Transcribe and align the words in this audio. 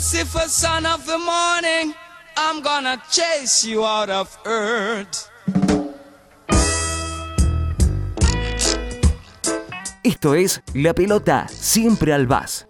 Lucifer, 0.00 0.48
son 0.48 0.86
of 0.86 1.04
the 1.04 1.18
morning, 1.18 1.94
I'm 2.34 2.62
gonna 2.62 2.96
chase 3.10 3.66
you 3.66 3.84
out 3.84 4.08
of 4.08 4.34
earth. 4.46 5.28
Esto 10.02 10.34
es 10.34 10.62
La 10.72 10.94
Pelota 10.94 11.46
Siempre 11.48 12.14
al 12.14 12.26
Vas. 12.26 12.66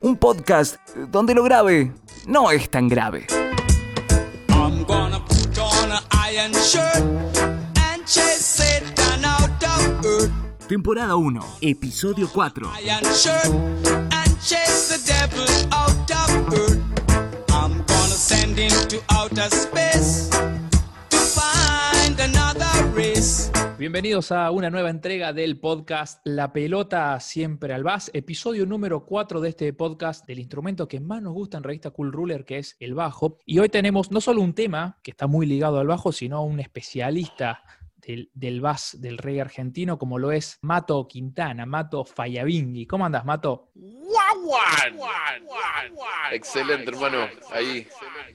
Un 0.00 0.16
podcast 0.16 0.78
donde 1.10 1.34
lo 1.34 1.42
grave 1.42 1.92
no 2.26 2.50
es 2.50 2.70
tan 2.70 2.88
grave. 2.88 3.26
I'm 4.48 4.86
gonna 4.86 5.20
put 5.20 5.58
on 5.58 5.92
an 5.92 6.02
iron 6.12 6.52
shirt 6.54 7.37
to 21.08 21.16
find 21.16 22.20
another 22.20 22.68
race. 22.94 23.50
Bienvenidos 23.78 24.30
a 24.30 24.50
una 24.50 24.68
nueva 24.68 24.90
entrega 24.90 25.32
del 25.32 25.58
podcast 25.58 26.20
La 26.24 26.52
pelota 26.52 27.18
siempre 27.20 27.72
al 27.72 27.82
bas, 27.82 28.10
episodio 28.12 28.66
número 28.66 29.06
4 29.06 29.40
de 29.40 29.48
este 29.48 29.72
podcast 29.72 30.26
del 30.26 30.38
instrumento 30.38 30.86
que 30.86 31.00
más 31.00 31.22
nos 31.22 31.32
gusta 31.32 31.56
en 31.56 31.64
revista 31.64 31.90
Cool 31.92 32.12
Ruler, 32.12 32.44
que 32.44 32.58
es 32.58 32.76
el 32.78 32.94
bajo. 32.94 33.38
Y 33.46 33.58
hoy 33.58 33.70
tenemos 33.70 34.10
no 34.10 34.20
solo 34.20 34.42
un 34.42 34.52
tema 34.52 34.98
que 35.02 35.12
está 35.12 35.26
muy 35.26 35.46
ligado 35.46 35.78
al 35.78 35.86
bajo, 35.86 36.12
sino 36.12 36.42
un 36.42 36.60
especialista 36.60 37.62
del, 37.98 38.30
del 38.34 38.60
bass 38.60 38.96
del 39.00 39.18
rey 39.18 39.40
argentino, 39.40 39.98
como 39.98 40.18
lo 40.18 40.32
es 40.32 40.58
Mato 40.62 41.06
Quintana, 41.06 41.66
Mato 41.66 42.04
Fayabingui. 42.04 42.86
¿Cómo 42.86 43.04
andas, 43.04 43.24
Mato? 43.24 43.70
Excelente, 46.32 46.90
hermano. 46.90 47.28
Ahí. 47.52 47.86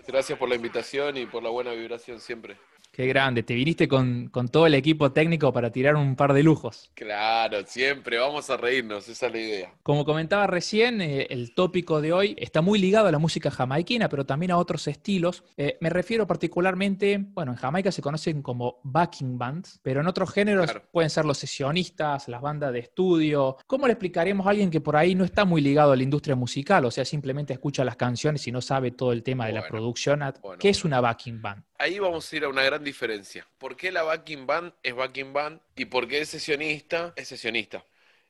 Gracias 0.07 0.37
por 0.37 0.49
la 0.49 0.55
invitación 0.55 1.17
y 1.17 1.25
por 1.25 1.41
la 1.43 1.49
buena 1.49 1.71
vibración 1.71 2.19
siempre. 2.19 2.57
Qué 2.93 3.07
grande, 3.07 3.41
te 3.41 3.55
viniste 3.55 3.87
con, 3.87 4.27
con 4.27 4.49
todo 4.49 4.67
el 4.67 4.75
equipo 4.75 5.11
técnico 5.11 5.51
para 5.51 5.71
tirar 5.71 5.95
un 5.95 6.15
par 6.15 6.31
de 6.31 6.43
lujos. 6.43 6.91
Claro, 6.93 7.57
siempre. 7.65 8.19
Vamos 8.19 8.51
a 8.51 8.57
reírnos, 8.57 9.09
esa 9.09 9.25
es 9.25 9.31
la 9.33 9.39
idea. 9.39 9.73
Como 9.81 10.05
comentaba 10.05 10.45
recién, 10.45 11.01
eh, 11.01 11.25
el 11.31 11.55
tópico 11.55 12.01
de 12.01 12.13
hoy 12.13 12.35
está 12.37 12.61
muy 12.61 12.77
ligado 12.77 13.07
a 13.07 13.11
la 13.11 13.17
música 13.17 13.49
jamaiquina, 13.49 14.09
pero 14.09 14.27
también 14.27 14.51
a 14.51 14.57
otros 14.57 14.87
estilos. 14.87 15.43
Eh, 15.57 15.75
me 15.81 15.89
refiero 15.89 16.27
particularmente, 16.27 17.17
bueno, 17.19 17.53
en 17.53 17.57
Jamaica 17.57 17.91
se 17.91 18.03
conocen 18.03 18.43
como 18.43 18.79
backing 18.83 19.39
bands, 19.39 19.79
pero 19.81 20.01
en 20.01 20.05
otros 20.07 20.31
géneros 20.31 20.65
Claro. 20.65 20.83
pueden 20.91 21.09
ser 21.09 21.25
los 21.25 21.39
sesionistas, 21.39 22.27
las 22.27 22.41
bandas 22.43 22.71
de 22.73 22.77
estudio. 22.79 23.57
¿Cómo 23.65 23.87
le 23.87 23.93
explicaremos 23.93 24.45
a 24.45 24.51
alguien 24.51 24.69
que 24.69 24.81
por 24.81 24.95
ahí 24.97 25.15
no 25.15 25.23
está 25.25 25.45
muy 25.45 25.61
ligado 25.61 25.93
a 25.93 25.95
la 25.95 26.03
industria 26.03 26.35
musical, 26.35 26.85
o 26.85 26.91
sea, 26.91 27.05
simplemente 27.05 27.53
escucha 27.53 27.83
las 27.83 27.95
canciones 27.95 28.47
y 28.47 28.51
no 28.51 28.61
sabe 28.61 28.91
todo 28.91 29.13
el 29.13 29.23
tema 29.23 29.47
de 29.47 29.53
la 29.53 29.67
producción? 29.67 30.19
bueno, 30.43 30.59
¿Qué 30.59 30.69
es 30.69 30.85
una 30.85 31.01
backing 31.01 31.41
band? 31.41 31.63
Ahí 31.77 31.99
vamos 31.99 32.31
a 32.31 32.35
ir 32.35 32.43
a 32.45 32.49
una 32.49 32.63
gran 32.63 32.83
diferencia. 32.83 33.47
¿Por 33.57 33.75
qué 33.75 33.91
la 33.91 34.03
backing 34.03 34.45
band 34.45 34.73
es 34.83 34.95
backing 34.95 35.33
band 35.33 35.61
y 35.75 35.85
por 35.85 36.07
qué 36.07 36.19
el 36.19 36.27
sesionista 36.27 37.13
es 37.15 37.27
sesionista? 37.27 37.85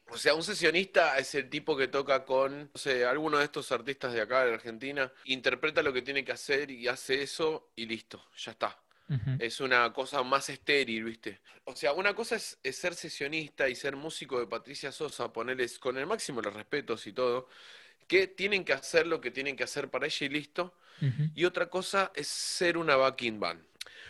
O 0.08 0.18
sea, 0.18 0.36
un 0.36 0.44
sesionista 0.44 1.18
es 1.18 1.34
el 1.36 1.50
tipo 1.50 1.76
que 1.76 1.88
toca 1.88 2.26
con, 2.26 2.70
no 2.74 2.80
sé, 2.80 3.06
alguno 3.06 3.38
de 3.40 3.46
estos 3.46 3.72
artistas 3.72 4.14
de 4.14 4.22
acá 4.22 4.46
de 4.46 4.54
Argentina, 4.54 5.12
interpreta 5.26 5.82
lo 5.82 5.94
que 5.94 6.02
tiene 6.02 6.24
que 6.24 6.32
hacer 6.32 6.70
y 6.72 6.88
hace 6.88 7.24
eso 7.24 7.72
y 7.76 7.86
listo, 7.86 8.24
ya 8.38 8.52
está. 8.52 8.80
Es 9.38 9.60
una 9.60 9.92
cosa 9.94 10.24
más 10.24 10.50
estéril, 10.50 11.04
¿viste? 11.04 11.42
O 11.66 11.76
sea, 11.76 11.94
una 11.94 12.16
cosa 12.16 12.36
es, 12.36 12.58
es 12.64 12.78
ser 12.78 12.96
sesionista 12.96 13.70
y 13.70 13.76
ser 13.76 13.96
músico 13.96 14.40
de 14.40 14.48
Patricia 14.48 14.92
Sosa, 14.92 15.32
ponerles 15.32 15.78
con 15.80 15.98
el 15.98 16.08
máximo 16.08 16.42
de 16.42 16.48
los 16.48 16.56
respetos 16.56 17.06
y 17.08 17.14
todo, 17.14 17.48
que 18.08 18.28
tienen 18.28 18.66
que 18.66 18.74
hacer 18.74 19.08
lo 19.08 19.22
que 19.22 19.32
tienen 19.32 19.56
que 19.56 19.64
hacer 19.64 19.90
para 19.90 20.08
ella 20.08 20.26
y 20.26 20.30
listo. 20.30 20.76
Y 21.36 21.46
otra 21.46 21.70
cosa 21.70 22.12
es 22.16 22.28
ser 22.28 22.78
una 22.78 22.96
backing 22.96 23.40
band. 23.40 23.62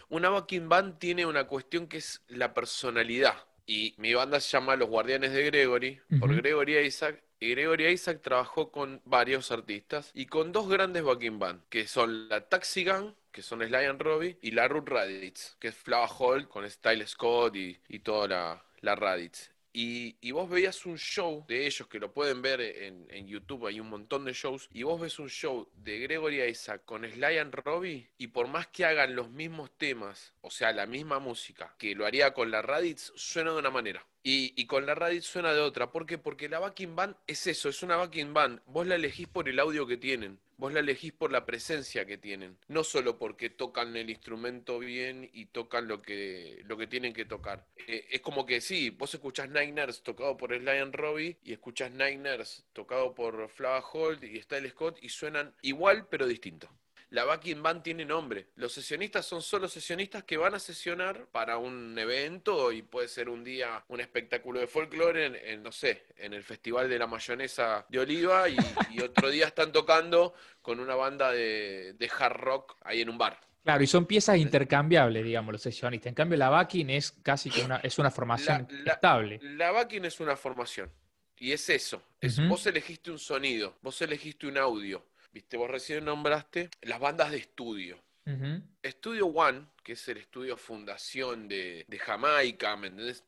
Una 0.10 0.30
backing 0.30 0.70
band 0.70 1.00
tiene 1.00 1.26
una 1.26 1.46
cuestión 1.46 1.88
que 1.88 1.98
es 1.98 2.22
la 2.28 2.54
personalidad. 2.54 3.36
Y 3.66 3.96
mi 3.98 4.14
banda 4.14 4.40
se 4.40 4.50
llama 4.50 4.76
Los 4.76 4.90
Guardianes 4.90 5.32
de 5.32 5.46
Gregory, 5.46 6.02
por. 6.20 6.36
Gregory 6.36 6.80
Isaac. 6.80 7.24
Y 7.40 7.52
Gregory 7.52 7.88
Isaac 7.88 8.22
trabajó 8.22 8.72
con 8.72 9.02
varios 9.06 9.52
artistas 9.52 10.12
y 10.14 10.28
con 10.28 10.52
dos 10.52 10.70
grandes 10.70 11.04
backing 11.04 11.40
band, 11.40 11.62
que 11.70 11.88
son 11.88 12.30
la 12.30 12.48
Taxi 12.48 12.84
Gang, 12.84 13.14
que 13.32 13.42
son 13.42 13.62
Sly 13.62 13.86
and 13.86 14.02
Robbie, 14.02 14.38
y 14.42 14.52
la 14.52 14.68
Ruth 14.68 14.88
Raditz, 14.88 15.58
que 15.60 15.70
es 15.70 15.76
Flava 15.76 16.08
Hall 16.08 16.48
con 16.48 16.70
Style 16.70 17.06
Scott 17.06 17.56
y, 17.56 17.80
y 17.90 18.00
toda 18.00 18.28
la, 18.28 18.66
la 18.82 18.96
Raditz. 18.96 19.53
Y, 19.76 20.32
vos 20.32 20.48
veías 20.50 20.86
un 20.86 20.98
show 20.98 21.44
de 21.48 21.66
ellos, 21.66 21.88
que 21.88 22.00
lo 22.00 22.14
pueden 22.14 22.44
ver 22.44 22.62
en, 22.62 23.28
YouTube, 23.28 23.66
hay 23.66 23.80
un 23.80 23.90
montón 23.90 24.24
de 24.26 24.34
shows, 24.34 24.70
y 24.72 24.84
vos 24.84 25.02
ves 25.02 25.18
un 25.18 25.30
show 25.30 25.68
de 25.74 26.00
Gregory 26.00 26.44
Isaac 26.44 26.84
con 26.86 27.10
Sly 27.10 27.40
and 27.40 27.54
Robbie, 27.56 28.08
y 28.18 28.28
por 28.28 28.48
más 28.48 28.68
que 28.68 28.86
hagan 28.86 29.16
los 29.16 29.32
mismos 29.32 29.72
temas, 29.76 30.34
o 30.42 30.52
sea, 30.52 30.72
la 30.74 30.86
misma 30.86 31.18
música, 31.18 31.76
que 31.80 31.96
lo 31.96 32.06
haría 32.06 32.34
con 32.34 32.52
la 32.52 32.62
Raditz, 32.62 33.12
suena 33.16 33.52
de 33.52 33.58
una 33.58 33.72
manera. 33.72 34.06
Y, 34.22 34.54
y 34.56 34.68
con 34.68 34.86
la 34.86 34.96
Raditz 34.96 35.26
suena 35.26 35.54
de 35.54 35.60
otra. 35.60 35.92
¿Por 35.92 36.06
qué? 36.06 36.18
Porque 36.18 36.48
la 36.48 36.60
backing 36.60 36.96
band 36.96 37.16
es 37.28 37.46
eso, 37.48 37.68
es 37.68 37.84
una 37.84 37.98
backing 37.98 38.34
band. 38.34 38.62
Vos 38.68 38.88
la 38.88 38.96
elegís 38.96 39.28
por 39.28 39.50
el 39.50 39.60
audio 39.60 39.86
que 39.86 39.98
tienen. 39.98 40.40
Vos 40.58 40.74
la 40.74 40.80
elegís 40.80 41.14
por 41.14 41.32
la 41.32 41.46
presencia 41.46 42.06
que 42.06 42.18
tienen. 42.18 42.58
No 42.68 42.84
solo 42.84 43.18
porque 43.18 43.50
tocan 43.50 43.96
el 43.96 44.10
instrumento 44.10 44.80
bien 44.80 45.30
y 45.34 45.48
tocan 45.48 45.88
lo 45.88 46.02
que, 46.02 46.62
lo 46.66 46.78
que 46.78 46.88
tienen 46.88 47.14
que 47.14 47.26
tocar. 47.26 47.66
Eh, 47.88 48.08
es 48.12 48.22
como 48.22 48.46
que 48.46 48.62
sí, 48.62 48.90
vos 48.90 49.14
escuchás 49.14 49.50
Niners 49.50 50.04
tocado 50.04 50.38
por 50.38 50.56
Sly 50.56 50.92
Robbie 50.92 51.38
y 51.44 51.54
escuchás 51.54 51.92
Niners 51.92 52.66
tocado 52.74 53.14
por 53.14 53.50
Flava 53.50 53.84
Holt 53.92 54.24
y 54.24 54.42
Style 54.42 54.70
Scott 54.70 54.98
y 55.02 55.10
suenan 55.10 55.54
igual 55.62 56.08
pero 56.10 56.28
distinto. 56.28 56.70
La 57.14 57.26
backing 57.26 57.62
band 57.62 57.84
tiene 57.84 58.06
nombre. 58.06 58.48
Los 58.56 58.74
sesionistas 58.74 59.24
son 59.26 59.44
solo 59.44 59.68
sesionistas 59.68 60.24
que 60.24 60.36
van 60.36 60.56
a 60.56 60.60
sesionar 60.60 61.28
para 61.32 61.58
un 61.60 61.96
evento 62.00 62.72
y 62.72 62.82
puede 62.82 63.08
ser 63.08 63.30
un 63.30 63.44
día 63.44 63.84
un 63.90 64.00
espectáculo 64.00 64.60
de 64.60 64.66
folclore 64.66 65.28
en, 65.28 65.36
en, 65.36 65.62
no 65.62 65.72
sé, 65.72 66.08
en 66.18 66.34
el 66.34 66.44
Festival 66.44 66.90
de 66.90 66.98
la 66.98 67.06
Mayonesa 67.06 67.86
de 67.88 68.00
Oliva 68.00 68.50
y, 68.50 68.58
y 68.92 69.00
otro 69.02 69.30
día 69.30 69.46
están 69.46 69.72
tocando 69.72 70.34
con 70.62 70.80
una 70.80 70.96
banda 70.96 71.32
de, 71.32 71.94
de 71.94 72.12
hard 72.20 72.38
rock 72.38 72.78
ahí 72.84 73.02
en 73.02 73.10
un 73.10 73.18
bar. 73.20 73.40
Claro, 73.64 73.84
y 73.84 73.88
son 73.88 74.08
piezas 74.08 74.38
intercambiables, 74.40 75.24
digamos, 75.24 75.52
los 75.54 75.62
sesionistas. 75.62 76.08
En 76.10 76.16
cambio, 76.16 76.38
la 76.38 76.50
backing 76.50 76.90
es 76.90 77.12
casi 77.12 77.50
que 77.52 77.62
una, 77.62 77.78
es 77.78 78.00
una 78.00 78.10
formación 78.10 78.68
La- 78.72 78.78
la- 78.86 78.94
estable. 78.94 79.40
La 79.44 79.72
backing 79.72 80.06
es 80.06 80.20
una 80.20 80.36
formación. 80.36 80.92
Y 81.38 81.52
es 81.52 81.70
eso. 81.70 82.02
Es. 82.20 82.46
Vos 82.48 82.66
elegiste 82.66 83.12
un 83.12 83.20
sonido, 83.20 83.78
vos 83.82 84.02
elegiste 84.02 84.48
un 84.48 84.58
audio. 84.58 85.06
Viste, 85.34 85.58
vos 85.58 85.70
recién 85.70 86.06
nombraste 86.06 86.70
las 86.82 87.00
bandas 87.00 87.32
de 87.32 87.38
estudio. 87.38 88.00
Ujú. 88.26 88.62
Estudio 88.82 89.26
One, 89.28 89.66
que 89.84 89.94
es 89.94 90.08
el 90.08 90.18
estudio 90.18 90.56
fundación 90.56 91.48
de, 91.50 91.84
de 91.90 92.00
Jamaica, 92.00 92.78
¿me 92.78 92.88
entendés? 92.88 93.24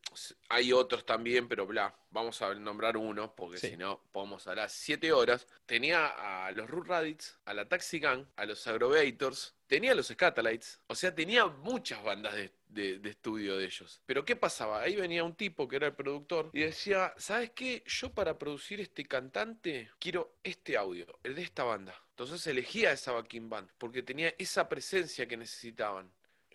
Hay 0.47 0.71
otros 0.71 1.05
también, 1.05 1.47
pero 1.49 1.65
bla, 1.65 1.93
vamos 2.11 2.41
a 2.41 2.53
nombrar 2.53 2.95
uno, 2.95 3.33
porque 3.35 3.57
Sí. 3.57 3.69
si 3.71 3.77
no 3.77 3.99
podemos 4.13 4.45
hablar 4.47 4.69
siete 4.69 5.11
horas. 5.11 5.47
Tenía 5.65 6.45
a 6.45 6.51
los 6.51 6.69
Root 6.69 6.87
Raditz, 6.87 7.39
a 7.45 7.53
la 7.53 7.67
Taxi 7.67 7.99
Gang, 7.99 8.25
a 8.37 8.45
los 8.45 8.65
Agrovators, 8.67 9.54
tenía 9.67 9.95
los 9.95 10.07
Scatalites, 10.07 10.79
o 10.87 10.95
sea, 10.95 11.13
tenía 11.13 11.45
muchas 11.47 12.03
bandas 12.03 12.33
de 12.67 12.99
estudio 13.03 13.57
de 13.57 13.65
ellos. 13.65 14.01
Pero 14.05 14.25
¿qué 14.25 14.35
pasaba? 14.35 14.81
Ahí 14.81 14.95
venía 14.95 15.23
un 15.23 15.35
tipo 15.35 15.67
que 15.67 15.77
era 15.77 15.87
el 15.87 15.93
productor 15.95 16.49
y 16.53 16.61
decía, 16.61 17.13
¿sabes 17.17 17.51
qué? 17.51 17.83
Yo 17.85 18.11
para 18.13 18.37
producir 18.37 18.81
este 18.81 19.05
cantante 19.05 19.91
quiero 19.99 20.37
este 20.43 20.77
audio, 20.77 21.19
el 21.23 21.35
de 21.35 21.41
esta 21.41 21.63
banda. 21.63 21.95
Entonces 22.11 22.45
elegía 22.47 22.91
esa 22.91 23.11
backing 23.11 23.49
band, 23.49 23.69
porque 23.77 24.01
tenía 24.01 24.33
esa 24.37 24.69
presencia 24.69 25.27
que 25.27 25.35
necesitaban. 25.35 26.09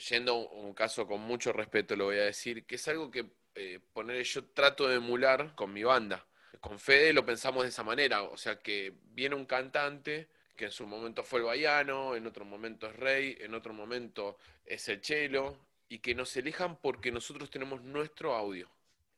Yendo 0.09 0.33
a 0.33 0.55
un 0.55 0.73
caso 0.73 1.07
con 1.07 1.21
mucho 1.21 1.53
respeto, 1.53 1.95
lo 1.95 2.07
voy 2.07 2.17
a 2.17 2.25
decir, 2.25 2.65
que 2.65 2.77
es 2.77 2.89
algo 2.89 3.11
que 3.11 3.27
eh, 3.55 3.81
poner 3.93 4.23
yo 4.23 4.45
trato 4.45 4.89
de 4.89 4.97
emular 4.97 5.55
con 5.55 5.73
mi 5.73 5.85
banda. 5.85 6.27
Con 6.61 6.79
Fede 6.79 7.13
lo 7.13 7.27
pensamos 7.27 7.65
de 7.65 7.69
esa 7.69 7.83
manera, 7.83 8.23
o 8.23 8.37
sea 8.37 8.61
que 8.61 8.95
viene 9.13 9.35
un 9.35 9.45
cantante 9.45 10.29
que 10.61 10.67
en 10.67 10.73
su 10.73 10.87
momento 10.87 11.25
fue 11.25 11.41
el 11.41 11.47
Baiano, 11.47 12.15
en 12.15 12.27
otro 12.27 12.45
momento 12.45 12.87
es 12.87 12.95
Rey, 12.95 13.35
en 13.41 13.55
otro 13.55 13.73
momento 13.73 14.37
es 14.67 14.87
el 14.91 15.01
Chelo, 15.01 15.57
y 15.89 16.01
que 16.01 16.15
nos 16.15 16.37
elijan 16.37 16.77
porque 16.77 17.11
nosotros 17.11 17.49
tenemos 17.49 17.83
nuestro 17.83 18.35
audio. 18.35 18.69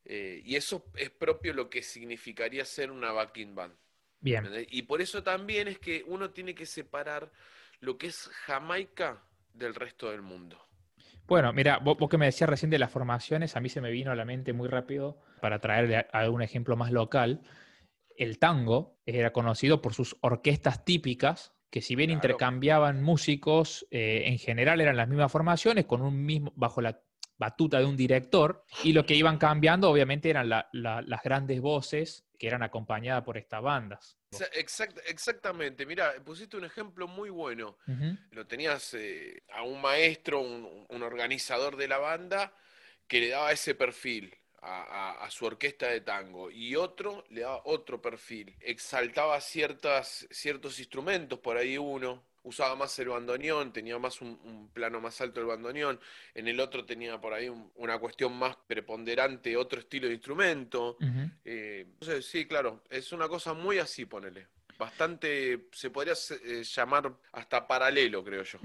Eh, 0.05 0.41
y 0.45 0.55
eso 0.55 0.85
es 0.95 1.11
propio 1.11 1.53
lo 1.53 1.69
que 1.69 1.83
significaría 1.83 2.65
ser 2.65 2.93
una 2.93 3.11
backing 3.11 3.57
band. 3.57 3.75
Bien. 4.21 4.47
¿entendés? 4.47 4.69
Y 4.71 4.83
por 4.83 5.03
eso 5.03 5.25
también 5.25 5.67
es 5.67 5.81
que 5.81 6.05
uno 6.07 6.31
tiene 6.31 6.55
que 6.55 6.65
separar 6.65 7.29
lo 7.81 7.99
que 7.99 8.07
es 8.07 8.29
Jamaica 8.47 9.21
del 9.53 9.75
resto 9.75 10.13
del 10.13 10.23
mundo. 10.23 10.65
Bueno, 11.27 11.53
mira, 11.53 11.79
vos, 11.79 11.99
vos 11.99 12.09
que 12.09 12.19
me 12.19 12.27
decías 12.27 12.49
recién 12.49 12.71
de 12.71 12.79
las 12.79 12.93
formaciones, 12.93 13.57
a 13.57 13.61
mí 13.61 13.69
se 13.69 13.81
me 13.81 13.91
vino 13.91 14.13
a 14.13 14.15
la 14.15 14.25
mente 14.25 14.53
muy 14.53 14.69
rápido, 14.69 15.19
para 15.41 15.59
traerle 15.59 16.07
algún 16.13 16.41
ejemplo 16.41 16.77
más 16.77 16.93
local, 16.93 17.43
el 18.17 18.39
tango 18.39 19.01
era 19.07 19.33
conocido 19.33 19.81
por 19.83 19.95
sus 19.95 20.17
orquestas 20.21 20.85
típicas, 20.85 21.55
que 21.71 21.81
si 21.81 21.95
bien 21.95 22.11
Claro. 22.11 22.19
intercambiaban 22.19 23.03
músicos, 23.03 23.87
eh, 23.91 24.25
en 24.27 24.39
general 24.39 24.81
eran 24.81 24.97
las 24.97 25.09
mismas 25.09 25.33
formaciones, 25.33 25.87
con 25.87 26.03
un 26.03 26.25
mismo, 26.25 26.53
bajo 26.55 26.81
la 26.83 27.01
batuta 27.39 27.79
de 27.79 27.87
un 27.87 27.97
director, 27.97 28.65
y 28.85 28.93
lo 28.93 29.05
que 29.05 29.15
iban 29.15 29.39
cambiando 29.39 29.91
obviamente 29.91 30.31
eran 30.31 30.49
la- 30.49 30.69
la- 30.73 31.03
las 31.03 31.23
grandes 31.23 31.61
voces 31.61 32.25
que 32.39 32.47
eran 32.47 32.63
acompañadas 32.63 33.25
por 33.25 33.37
estas 33.39 33.63
bandas. 33.63 34.19
Exa- 34.33 34.51
exact- 34.53 35.01
exactamente, 35.09 35.85
mira, 35.87 36.13
pusiste 36.25 36.57
un 36.57 36.65
ejemplo 36.65 37.09
muy 37.09 37.31
bueno. 37.31 37.79
Lo 38.31 38.47
tenías 38.47 38.95
eh, 38.95 39.43
a 39.53 39.63
un 39.63 39.81
maestro, 39.81 40.41
un, 40.41 40.87
un 40.89 41.03
organizador 41.03 41.77
de 41.77 41.89
la 41.89 41.99
banda, 41.99 42.55
que 43.09 43.21
le 43.21 43.29
daba 43.29 43.51
ese 43.53 43.75
perfil 43.75 44.33
a, 44.63 44.83
a- 44.83 45.25
a 45.25 45.31
su 45.31 45.45
orquesta 45.45 45.89
de 45.89 46.01
tango, 46.01 46.51
y 46.51 46.77
otro 46.77 47.25
le 47.31 47.43
daba 47.43 47.61
otro 47.65 48.01
perfil, 48.01 48.57
exaltaba 48.61 49.41
ciertas, 49.41 50.27
ciertos 50.31 50.79
instrumentos, 50.79 51.39
por 51.41 51.57
ahí 51.57 51.77
uno 51.79 52.23
usaba 52.45 52.75
más 52.75 52.99
el 52.99 53.09
bandoneón, 53.09 53.73
tenía 53.73 53.99
más 54.01 54.21
un, 54.21 54.31
un 54.43 54.69
plano 54.71 55.01
más 55.01 55.21
alto 55.21 55.41
el 55.41 55.47
bandoneón, 55.47 56.01
en 56.35 56.49
el 56.49 56.59
otro 56.59 56.85
tenía 56.85 57.21
por 57.21 57.33
ahí 57.35 57.49
un- 57.49 57.71
una 57.77 57.99
cuestión 57.99 58.37
más 58.37 58.57
preponderante, 58.67 59.57
otro 59.57 59.79
estilo 59.81 60.09
de 60.09 60.15
instrumento. 60.15 60.97
Eh, 61.45 61.87
entonces, 61.89 62.27
sí, 62.27 62.47
claro, 62.47 62.83
es 62.91 63.13
una 63.13 63.29
cosa 63.29 63.55
muy 63.55 63.79
así, 63.79 64.07
ponele. 64.07 64.49
Bastante, 64.79 65.69
se 65.73 65.91
podría 65.91 66.15
eh, 66.15 66.63
llamar 66.65 67.13
hasta 67.33 67.67
paralelo, 67.67 68.25
creo 68.25 68.43
yo. 68.43 68.59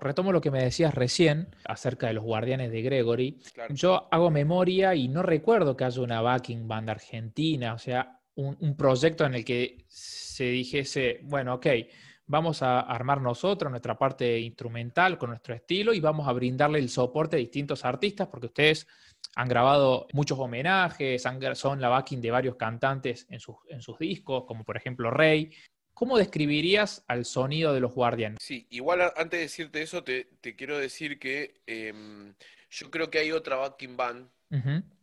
Retomo 0.00 0.32
lo 0.32 0.40
que 0.40 0.50
me 0.50 0.62
decías 0.62 0.94
recién 0.94 1.54
acerca 1.64 2.08
de 2.08 2.14
los 2.14 2.24
guardianes 2.24 2.70
de 2.70 2.82
Gregory. 2.82 3.40
Claro. 3.52 3.74
Yo 3.74 4.08
hago 4.10 4.30
memoria 4.30 4.94
y 4.94 5.08
no 5.08 5.22
recuerdo 5.22 5.76
que 5.76 5.84
haya 5.84 6.02
una 6.02 6.20
backing 6.20 6.68
band 6.68 6.90
argentina, 6.90 7.74
o 7.74 7.78
sea, 7.78 8.20
un, 8.34 8.56
un 8.60 8.76
proyecto 8.76 9.24
en 9.24 9.34
el 9.34 9.44
que 9.44 9.84
se 9.88 10.44
dijese, 10.44 11.20
bueno, 11.22 11.54
ok, 11.54 11.66
vamos 12.26 12.62
a 12.62 12.80
armar 12.80 13.20
nosotros 13.20 13.70
nuestra 13.70 13.98
parte 13.98 14.38
instrumental 14.38 15.18
con 15.18 15.30
nuestro 15.30 15.54
estilo 15.54 15.92
y 15.92 16.00
vamos 16.00 16.26
a 16.28 16.32
brindarle 16.32 16.78
el 16.78 16.88
soporte 16.88 17.36
a 17.36 17.38
distintos 17.38 17.84
artistas, 17.84 18.28
porque 18.28 18.46
ustedes 18.46 18.86
han 19.36 19.48
grabado 19.48 20.06
muchos 20.12 20.38
homenajes, 20.38 21.26
han 21.26 21.56
son 21.56 21.80
la 21.80 21.88
backing 21.88 22.20
de 22.20 22.30
varios 22.30 22.56
cantantes 22.56 23.26
en 23.30 23.40
sus, 23.40 23.56
en 23.68 23.82
sus 23.82 23.98
discos, 23.98 24.44
como 24.46 24.64
por 24.64 24.76
ejemplo 24.76 25.10
Rey. 25.10 25.50
¿Cómo 25.92 26.18
describirías 26.18 27.04
al 27.06 27.24
sonido 27.24 27.72
de 27.72 27.80
los 27.80 27.94
guardianes? 27.94 28.38
Sí, 28.40 28.66
igual 28.70 29.00
antes 29.02 29.30
de 29.30 29.38
decirte 29.38 29.82
eso, 29.82 30.02
te, 30.02 30.28
te 30.40 30.56
quiero 30.56 30.76
decir 30.76 31.20
que 31.20 31.60
em, 31.66 32.34
yo 32.70 32.90
creo 32.90 33.10
que 33.10 33.18
hay 33.18 33.30
otra 33.30 33.56
backing 33.56 33.96
band 33.96 34.28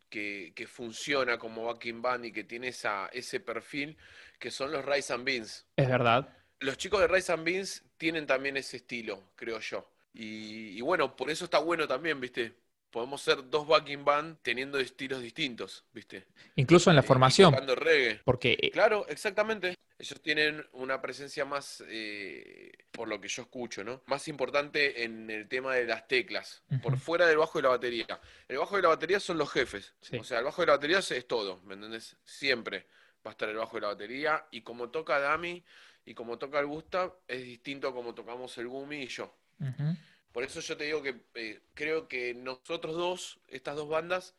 que, 0.09 0.51
que 0.53 0.67
funciona 0.67 1.37
como 1.37 1.65
backing 1.65 2.01
band 2.01 2.25
y 2.25 2.31
que 2.33 2.43
tiene 2.43 2.69
esa, 2.69 3.07
ese 3.13 3.39
perfil, 3.39 3.97
que 4.37 4.51
son 4.51 4.71
los 4.71 4.85
Rice 4.85 5.13
and 5.13 5.23
Beans. 5.23 5.65
Es 5.77 5.87
verdad. 5.87 6.40
Los 6.61 6.77
chicos 6.77 6.99
de 7.01 7.07
Rice 7.07 7.31
and 7.31 7.43
Beans 7.43 7.83
tienen 7.97 8.25
también 8.25 8.55
ese 8.57 8.77
estilo, 8.77 9.21
creo 9.35 9.59
yo. 9.59 9.87
Y, 10.13 10.77
y 10.77 10.81
bueno, 10.81 11.15
por 11.15 11.29
eso 11.29 11.45
está 11.45 11.59
bueno 11.59 11.87
también, 11.87 12.19
¿viste? 12.19 12.53
Podemos 12.91 13.21
ser 13.21 13.49
dos 13.49 13.65
backing 13.67 14.03
band 14.03 14.37
teniendo 14.41 14.77
estilos 14.79 15.21
distintos, 15.21 15.85
¿viste? 15.93 16.25
Incluso 16.55 16.89
en 16.89 16.97
la 16.97 17.01
Eh, 17.01 17.05
formación, 17.05 17.51
tocando 17.51 17.75
reggae. 17.75 18.21
porque 18.25 18.57
eh, 18.61 18.69
Claro, 18.71 19.05
exactamente. 19.07 19.75
Ellos 19.97 20.19
tienen 20.21 20.67
una 20.73 20.99
presencia 20.99 21.45
más, 21.45 21.83
eh, 21.87 22.71
por 22.91 23.07
lo 23.07 23.21
que 23.21 23.27
yo 23.27 23.43
escucho, 23.43 23.83
¿no? 23.83 24.01
Más 24.07 24.27
importante 24.27 25.03
en 25.03 25.29
el 25.29 25.47
tema 25.47 25.75
de 25.75 25.85
las 25.85 26.07
teclas, 26.07 26.63
por 26.81 26.97
fuera 26.97 27.27
del 27.27 27.37
bajo 27.37 27.59
y 27.59 27.61
la 27.61 27.69
batería. 27.69 28.19
El 28.47 28.57
bajo 28.57 28.79
y 28.79 28.81
la 28.81 28.87
batería 28.89 29.19
son 29.19 29.37
los 29.37 29.51
jefes. 29.51 29.93
Sí. 30.01 30.17
O 30.17 30.23
sea, 30.23 30.39
el 30.39 30.45
bajo 30.45 30.63
y 30.63 30.65
la 30.65 30.73
batería 30.73 30.99
es, 30.99 31.27
todo, 31.27 31.61
¿me 31.65 31.75
entendés? 31.75 32.17
Siempre 32.25 32.87
va 33.25 33.29
a 33.29 33.33
estar 33.33 33.47
el 33.47 33.57
bajo 33.57 33.77
y 33.77 33.81
la 33.81 33.87
batería. 33.89 34.47
Y 34.51 34.61
como 34.61 34.89
toca 34.89 35.19
Dami 35.19 35.63
y 36.05 36.13
como 36.13 36.37
toca 36.37 36.59
el 36.59 36.67
Gustav, 36.67 37.13
es 37.27 37.43
distinto 37.43 37.87
a 37.87 37.93
como 37.93 38.13
tocamos 38.13 38.57
el 38.57 38.67
Gumi 38.67 39.03
y 39.03 39.07
yo. 39.07 39.33
Por 40.31 40.43
eso 40.43 40.59
yo 40.59 40.77
te 40.77 40.85
digo 40.85 41.03
que 41.03 41.15
eh, 41.35 41.59
creo 41.73 42.07
que 42.07 42.33
nosotros 42.33 42.95
dos, 42.95 43.39
estas 43.47 43.75
dos 43.75 43.89
bandas, 43.89 44.33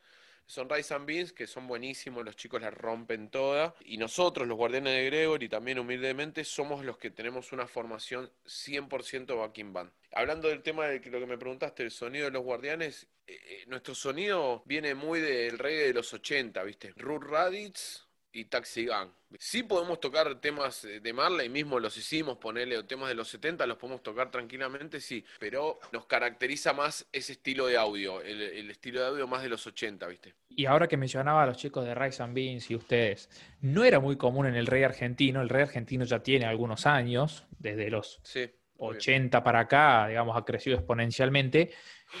son 0.45 0.69
Rise 0.69 0.93
and 0.93 1.05
Beans, 1.05 1.33
que 1.33 1.47
son 1.47 1.67
buenísimos, 1.67 2.25
los 2.25 2.35
chicos 2.35 2.61
la 2.61 2.69
rompen 2.69 3.29
toda. 3.29 3.75
Y 3.85 3.97
nosotros, 3.97 4.47
los 4.47 4.57
Guardianes 4.57 4.93
de 4.93 5.05
Gregory, 5.05 5.49
también 5.49 5.79
humildemente, 5.79 6.43
somos 6.43 6.83
los 6.83 6.97
que 6.97 7.11
tenemos 7.11 7.51
una 7.53 7.67
formación 7.67 8.29
100% 8.45 9.37
backing 9.37 9.73
band. 9.73 9.91
Hablando 10.11 10.49
del 10.49 10.61
tema 10.61 10.87
de 10.87 10.99
lo 11.09 11.19
que 11.19 11.25
me 11.25 11.37
preguntaste, 11.37 11.83
el 11.83 11.91
sonido 11.91 12.25
de 12.25 12.31
los 12.31 12.43
Guardianes, 12.43 13.07
eh, 13.25 13.39
eh, 13.45 13.63
nuestro 13.67 13.95
sonido 13.95 14.63
viene 14.65 14.95
muy 14.95 15.21
del 15.21 15.57
reggae 15.57 15.87
de 15.87 15.93
los 15.93 16.13
80, 16.13 16.61
¿viste? 16.63 16.93
Ruth 16.97 17.23
Raditz 17.23 18.05
y 18.33 18.45
Taxi 18.45 18.85
Gang. 18.85 19.09
Sí 19.37 19.63
podemos 19.63 19.99
tocar 19.99 20.41
temas 20.41 20.83
eh, 20.85 20.99
de 20.99 21.13
Marley, 21.13 21.49
mismo 21.49 21.79
los 21.79 21.95
hicimos, 21.97 22.37
ponerle 22.37 22.81
temas 22.83 23.09
de 23.09 23.15
los 23.15 23.27
70, 23.29 23.65
los 23.65 23.77
podemos 23.77 24.01
tocar 24.03 24.29
tranquilamente, 24.31 24.99
sí, 24.99 25.23
pero 25.39 25.79
nos 25.91 26.05
caracteriza 26.05 26.73
más 26.73 27.07
ese 27.11 27.33
estilo 27.33 27.67
de 27.67 27.77
audio, 27.77 28.21
el, 28.21 28.41
el 28.41 28.71
estilo 28.71 29.01
de 29.01 29.07
audio 29.07 29.27
más 29.27 29.43
de 29.43 29.49
los 29.49 29.65
80, 29.65 30.07
¿viste? 30.07 30.33
Y 30.49 30.65
ahora 30.65 30.87
que 30.87 30.97
mencionaba 30.97 31.43
a 31.43 31.45
los 31.45 31.57
chicos 31.57 31.85
de 31.85 31.95
Rice 31.95 32.21
and 32.21 32.33
Beans 32.33 32.69
y 32.69 32.75
ustedes, 32.75 33.29
no 33.61 33.83
era 33.83 33.99
muy 33.99 34.17
común 34.17 34.47
en 34.47 34.55
el 34.55 34.67
rey 34.67 34.83
argentino, 34.83 35.41
el 35.41 35.49
rey 35.49 35.63
argentino 35.63 36.03
ya 36.05 36.21
tiene 36.21 36.45
algunos 36.45 36.85
años, 36.85 37.45
desde 37.57 37.89
los 37.89 38.19
Sí. 38.23 38.51
muy 38.77 38.93
bien. 38.93 38.97
80 38.97 39.43
para 39.43 39.61
acá, 39.61 40.07
digamos, 40.07 40.35
ha 40.35 40.43
crecido 40.43 40.75
exponencialmente, 40.77 41.71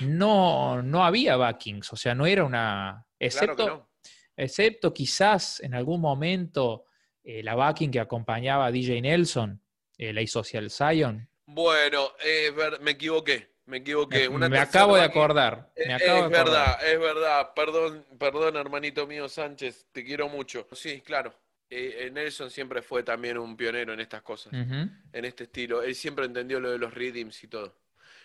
no, 0.01 0.81
no 0.81 1.03
había 1.05 1.35
backings, 1.37 1.91
o 1.93 1.95
sea, 1.95 2.13
no 2.15 2.25
era 2.25 2.43
una... 2.43 3.05
Claro 3.19 3.53
Excepto, 3.53 3.55
que 3.55 3.65
no. 3.65 3.92
Excepto 4.35 4.93
quizás 4.93 5.59
en 5.61 5.73
algún 5.73 6.01
momento 6.01 6.85
eh, 7.23 7.43
la 7.43 7.55
backing 7.55 7.91
que 7.91 7.99
acompañaba 7.99 8.65
a 8.65 8.71
DJ 8.71 9.01
Nelson, 9.01 9.61
eh, 9.97 10.13
la 10.13 10.25
Social 10.27 10.69
Zion. 10.69 11.27
Bueno, 11.45 12.09
eh, 12.23 12.51
me 12.81 12.91
equivoqué, 12.91 13.53
me 13.65 13.77
equivoqué. 13.77 14.27
Me, 14.29 14.35
Una 14.35 14.49
me 14.49 14.57
tercera 14.57 14.81
acabo 14.81 14.95
de 14.95 15.03
acordar. 15.03 15.71
Eh, 15.75 15.87
me 15.87 15.93
acabo 15.93 16.25
es 16.25 16.29
de 16.31 16.37
acordar. 16.37 16.45
verdad, 16.45 16.87
es 16.93 16.99
verdad. 16.99 17.53
Perdón, 17.55 18.05
perdón, 18.17 18.55
hermanito 18.57 19.05
mío 19.07 19.29
Sánchez, 19.29 19.87
te 19.91 20.03
quiero 20.03 20.27
mucho. 20.29 20.67
Sí, 20.73 21.01
claro. 21.01 21.33
Eh, 21.69 22.11
Nelson 22.13 22.51
siempre 22.51 22.83
fue 22.83 23.01
también 23.01 23.37
un 23.37 23.57
pionero 23.57 23.93
en 23.93 23.99
estas 23.99 24.21
cosas, 24.21 24.53
en 24.53 25.25
este 25.25 25.45
estilo. 25.45 25.81
Él 25.81 25.95
siempre 25.95 26.25
entendió 26.25 26.59
lo 26.59 26.69
de 26.69 26.77
los 26.77 26.93
rhythms 26.93 27.43
y 27.43 27.47
todo. 27.47 27.75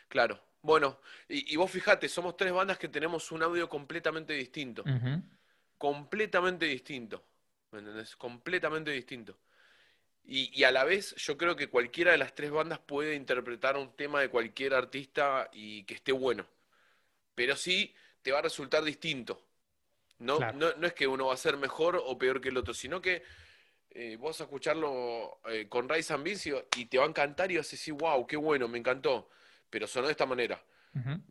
Claro. 0.08 0.38
Bueno, 0.60 1.00
y, 1.28 1.54
y 1.54 1.56
vos 1.56 1.70
fijate, 1.70 2.08
somos 2.10 2.36
tres 2.36 2.52
bandas 2.52 2.76
que 2.78 2.88
tenemos 2.88 3.32
un 3.32 3.42
audio 3.42 3.66
completamente 3.68 4.34
distinto. 4.34 4.84
Completamente 5.78 6.66
distinto. 6.66 7.24
¿Me 7.70 7.78
entendés? 7.78 8.16
Completamente 8.16 8.90
distinto. 8.90 9.38
Y, 10.24 10.50
y 10.58 10.64
a 10.64 10.72
la 10.72 10.84
vez, 10.84 11.14
yo 11.16 11.38
creo 11.38 11.56
que 11.56 11.70
cualquiera 11.70 12.12
de 12.12 12.18
las 12.18 12.34
tres 12.34 12.50
bandas 12.50 12.78
puede 12.80 13.14
interpretar 13.14 13.76
un 13.76 13.94
tema 13.96 14.20
de 14.20 14.28
cualquier 14.28 14.74
artista 14.74 15.48
y 15.52 15.84
que 15.84 15.94
esté 15.94 16.12
bueno. 16.12 16.46
Pero 17.34 17.56
sí 17.56 17.94
te 18.22 18.32
va 18.32 18.40
a 18.40 18.42
resultar 18.42 18.84
distinto. 18.84 19.42
No, 20.18 20.38
Claro. 20.38 20.58
no, 20.58 20.74
no 20.76 20.86
es 20.86 20.92
que 20.94 21.06
uno 21.06 21.26
va 21.26 21.34
a 21.34 21.38
ser 21.38 21.56
mejor 21.56 22.02
o 22.04 22.18
peor 22.18 22.40
que 22.40 22.48
el 22.48 22.56
otro, 22.56 22.74
sino 22.74 23.00
que 23.00 23.22
eh, 23.90 24.16
vos 24.16 24.30
vas 24.30 24.40
a 24.42 24.44
escucharlo 24.44 25.40
eh, 25.48 25.68
con 25.68 25.88
Rise 25.88 26.12
and 26.12 26.24
Beans 26.24 26.46
y, 26.76 26.84
te 26.86 26.98
va 26.98 27.04
a 27.04 27.08
encantar 27.08 27.50
y 27.50 27.56
vas 27.56 27.68
a 27.68 27.70
decir, 27.70 27.94
wow, 27.94 28.26
qué 28.26 28.36
bueno, 28.36 28.68
me 28.68 28.78
encantó. 28.78 29.30
Pero 29.70 29.86
sonó 29.86 30.06
de 30.06 30.12
esta 30.12 30.26
manera. 30.26 30.62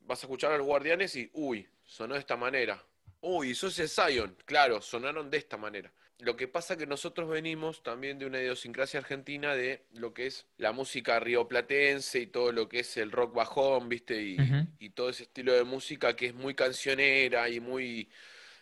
Vas 0.03 0.23
a 0.23 0.27
escuchar 0.27 0.53
a 0.53 0.57
los 0.57 0.65
guardianes 0.65 1.15
y, 1.17 1.29
uy, 1.33 1.67
sonó 1.83 2.13
de 2.13 2.21
esta 2.21 2.37
manera. 2.37 2.81
Uy, 3.21 3.55
sos 3.55 3.77
el 3.79 3.89
Zion. 3.89 4.35
Claro, 4.45 4.81
sonaron 4.81 5.29
de 5.29 5.37
esta 5.37 5.57
manera. 5.57 5.91
Lo 6.19 6.35
que 6.35 6.47
pasa 6.47 6.77
que 6.77 6.87
nosotros 6.87 7.29
venimos 7.29 7.83
también 7.83 8.17
de 8.17 8.25
una 8.25 8.41
idiosincrasia 8.41 8.99
argentina 8.99 9.53
de 9.53 9.83
lo 9.93 10.13
que 10.13 10.25
es 10.27 10.47
la 10.57 10.71
música 10.71 11.19
rioplatense 11.19 12.19
y 12.19 12.27
todo 12.27 12.51
lo 12.51 12.67
que 12.67 12.79
es 12.79 12.97
el 12.97 13.11
rock 13.11 13.35
bajón, 13.35 13.87
¿viste? 13.87 14.19
Y 14.79 14.89
todo 14.91 15.09
ese 15.09 15.23
estilo 15.23 15.53
de 15.53 15.63
música 15.63 16.15
que 16.15 16.27
es 16.27 16.33
muy 16.33 16.55
cancionera 16.55 17.49
y 17.49 17.59
muy 17.59 18.09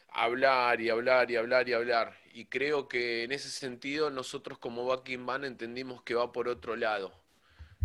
hablar 0.10 0.82
y 0.82 0.90
hablar 0.90 1.32
y 1.32 1.38
hablar 1.38 1.70
y 1.70 1.74
hablar. 1.74 2.18
Y 2.34 2.46
creo 2.46 2.90
que 2.90 3.24
en 3.24 3.32
ese 3.32 3.50
sentido 3.50 4.10
nosotros 4.10 4.58
como 4.58 4.86
backing 4.86 5.26
band 5.26 5.46
entendimos 5.46 6.04
que 6.04 6.16
va 6.16 6.34
por 6.34 6.50
otro 6.50 6.76
lado. 6.76 7.14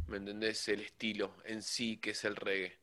¿Me 0.08 0.16
entendés? 0.16 0.66
El 0.68 0.80
estilo 0.80 1.36
en 1.44 1.62
sí, 1.62 1.98
que 1.98 2.10
es 2.10 2.24
el 2.24 2.34
reggae. 2.34 2.76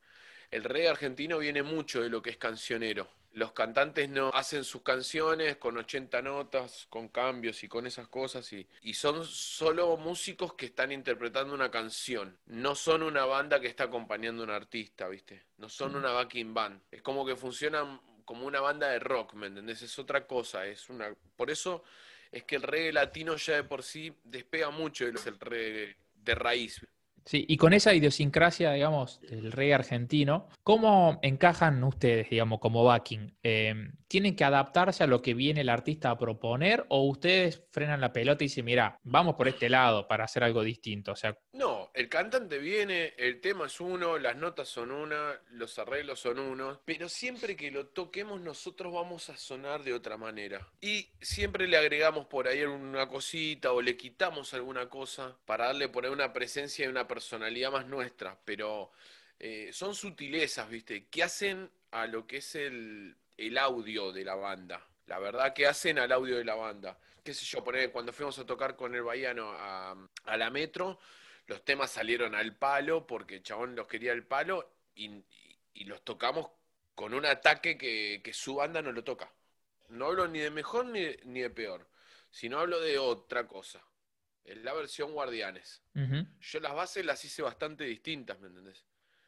El 0.51 0.63
reggae 0.63 0.87
argentino 0.87 1.37
viene 1.39 1.63
mucho 1.63 2.01
de 2.01 2.09
lo 2.09 2.21
que 2.21 2.29
es 2.29 2.37
cancionero. 2.37 3.09
Los 3.31 3.51
cantantes 3.51 4.09
no 4.09 4.29
hacen 4.29 4.63
sus 4.63 4.81
canciones 4.81 5.57
con 5.57 5.77
80 5.77 6.21
notas, 6.21 6.87
con 6.89 7.09
cambios 7.09 7.63
y 7.63 7.67
con 7.67 7.85
esas 7.85 8.07
cosas, 8.07 8.51
y, 8.53 8.67
y 8.81 8.93
son 8.93 9.25
solo 9.25 9.95
músicos 9.97 10.53
que 10.53 10.67
están 10.67 10.91
interpretando 10.91 11.53
una 11.53 11.69
canción. 11.69 12.37
No 12.45 12.75
son 12.75 13.03
una 13.03 13.25
banda 13.25 13.59
que 13.59 13.67
está 13.67 13.85
acompañando 13.85 14.41
a 14.43 14.45
un 14.45 14.51
artista, 14.51 15.07
¿viste? 15.07 15.45
No 15.57 15.69
son 15.69 15.95
una 15.95 16.11
backing 16.11 16.53
band. 16.53 16.81
Es 16.91 17.01
como 17.01 17.25
que 17.25 17.35
funcionan 17.35 18.01
como 18.25 18.45
una 18.45 18.59
banda 18.59 18.89
de 18.89 18.99
rock, 18.99 19.35
¿me 19.35 19.47
entendés? 19.47 19.81
Es 19.81 19.97
otra 19.99 20.27
cosa, 20.27 20.65
es 20.65 20.89
una... 20.89 21.13
Por 21.35 21.49
eso 21.49 21.83
es 22.31 22.43
que 22.43 22.57
el 22.57 22.63
reggae 22.63 22.91
latino 22.91 23.35
ya 23.35 23.55
de 23.55 23.63
por 23.63 23.83
sí 23.83 24.13
despega 24.23 24.69
mucho 24.69 25.05
el 25.05 25.17
reggae 25.39 25.95
de 26.15 26.35
raíz. 26.35 26.85
Sí, 27.27 27.45
y 27.45 27.57
con 27.57 27.73
esa 27.73 27.93
idiosincrasia, 27.93 28.71
digamos, 28.71 29.19
del 29.19 29.51
rey 29.51 29.73
argentino, 29.73 30.47
¿cómo 30.63 31.19
encajan 31.21 31.83
ustedes, 31.83 32.29
digamos, 32.29 32.61
como 32.61 32.85
backing? 32.85 33.35
Eh, 33.43 33.75
¿Tienen 34.07 34.33
que 34.33 34.45
adaptarse 34.45 35.03
a 35.03 35.07
lo 35.07 35.21
que 35.21 35.33
viene 35.33 35.59
el 35.59 35.67
artista 35.67 36.09
a 36.09 36.17
proponer 36.17 36.85
o 36.87 37.03
ustedes 37.03 37.65
frenan 37.71 37.99
la 37.99 38.13
pelota 38.13 38.45
y 38.45 38.47
dicen, 38.47 38.63
mira, 38.63 38.97
vamos 39.03 39.35
por 39.35 39.49
este 39.49 39.67
lado 39.69 40.07
para 40.07 40.23
hacer 40.23 40.41
algo 40.41 40.63
distinto? 40.63 41.11
O 41.11 41.15
sea, 41.17 41.37
No, 41.51 41.76
el 41.97 42.09
cantante 42.09 42.59
viene, 42.59 43.15
el 43.17 43.41
tema 43.41 43.65
es 43.65 43.81
uno, 43.81 44.19
las 44.19 44.35
notas 44.35 44.69
son 44.69 44.91
una, 44.91 45.41
los 45.49 45.79
arreglos 45.79 46.19
son 46.19 46.37
uno, 46.37 46.79
pero 46.85 47.09
siempre 47.09 47.55
que 47.55 47.71
lo 47.71 47.87
toquemos 47.87 48.39
nosotros 48.39 48.93
vamos 48.93 49.31
a 49.31 49.37
sonar 49.37 49.83
de 49.83 49.93
otra 49.93 50.15
manera. 50.15 50.67
Y 50.79 51.09
siempre 51.19 51.67
le 51.67 51.75
agregamos 51.75 52.27
por 52.27 52.47
ahí 52.47 52.61
una 52.61 53.07
cosita 53.07 53.71
o 53.71 53.81
le 53.81 53.97
quitamos 53.97 54.53
alguna 54.53 54.87
cosa 54.87 55.35
para 55.47 55.65
darle 55.65 55.89
por 55.89 56.05
ahí 56.05 56.11
una 56.11 56.33
presencia 56.33 56.85
y 56.85 56.87
una 56.87 57.07
personalidad 57.07 57.71
más 57.71 57.87
nuestra, 57.87 58.37
pero 58.45 58.91
eh, 59.39 59.71
son 59.73 59.95
sutilezas, 59.95 60.69
¿viste? 60.69 61.07
Que 61.07 61.23
hacen 61.23 61.67
a 61.89 62.05
lo 62.05 62.27
que 62.27 62.37
es 62.37 62.53
el, 62.53 63.15
el 63.37 63.57
audio 63.57 64.11
de 64.11 64.23
la 64.23 64.35
banda. 64.35 64.85
La 65.07 65.17
verdad 65.17 65.51
que 65.51 65.65
hacen 65.65 65.97
al 65.97 66.11
audio 66.11 66.37
de 66.37 66.45
la 66.45 66.53
banda. 66.53 66.99
Qué 67.23 67.33
sé 67.33 67.43
yo, 67.43 67.63
poner, 67.63 67.91
cuando 67.91 68.13
fuimos 68.13 68.37
a 68.37 68.45
tocar 68.45 68.75
con 68.75 68.93
el 68.93 69.01
Bahiano 69.01 69.51
a, 69.51 69.95
a 70.25 70.37
la 70.37 70.51
Metro, 70.51 70.99
los 71.47 71.63
temas 71.63 71.91
salieron 71.91 72.35
al 72.35 72.55
palo 72.55 73.07
porque 73.07 73.35
el 73.35 73.43
chabón 73.43 73.75
los 73.75 73.87
quería 73.87 74.11
al 74.11 74.23
palo 74.23 74.69
y, 74.95 75.23
y 75.73 75.85
los 75.85 76.03
tocamos 76.03 76.49
con 76.93 77.13
un 77.13 77.25
ataque 77.25 77.77
que, 77.77 78.21
que, 78.23 78.33
su 78.33 78.55
banda 78.55 78.81
no 78.81 78.91
lo 78.91 79.03
toca. 79.03 79.31
No 79.89 80.07
hablo 80.07 80.27
ni 80.27 80.39
de 80.39 80.51
mejor 80.51 80.85
ni 80.87 81.01
de, 81.01 81.19
ni 81.25 81.41
de 81.41 81.49
peor, 81.49 81.87
sino 82.29 82.59
hablo 82.59 82.81
de 82.81 82.97
otra 82.97 83.47
cosa. 83.47 83.81
Es 84.43 84.57
la 84.57 84.73
versión 84.73 85.13
Guardianes. 85.13 85.81
Uh 85.95 85.99
-huh. 85.99 86.27
Yo 86.39 86.59
las 86.59 86.73
bases 86.73 87.05
las 87.05 87.23
hice 87.23 87.41
bastante 87.41 87.83
distintas, 87.83 88.39
¿me 88.39 88.47
entendés? 88.47 88.83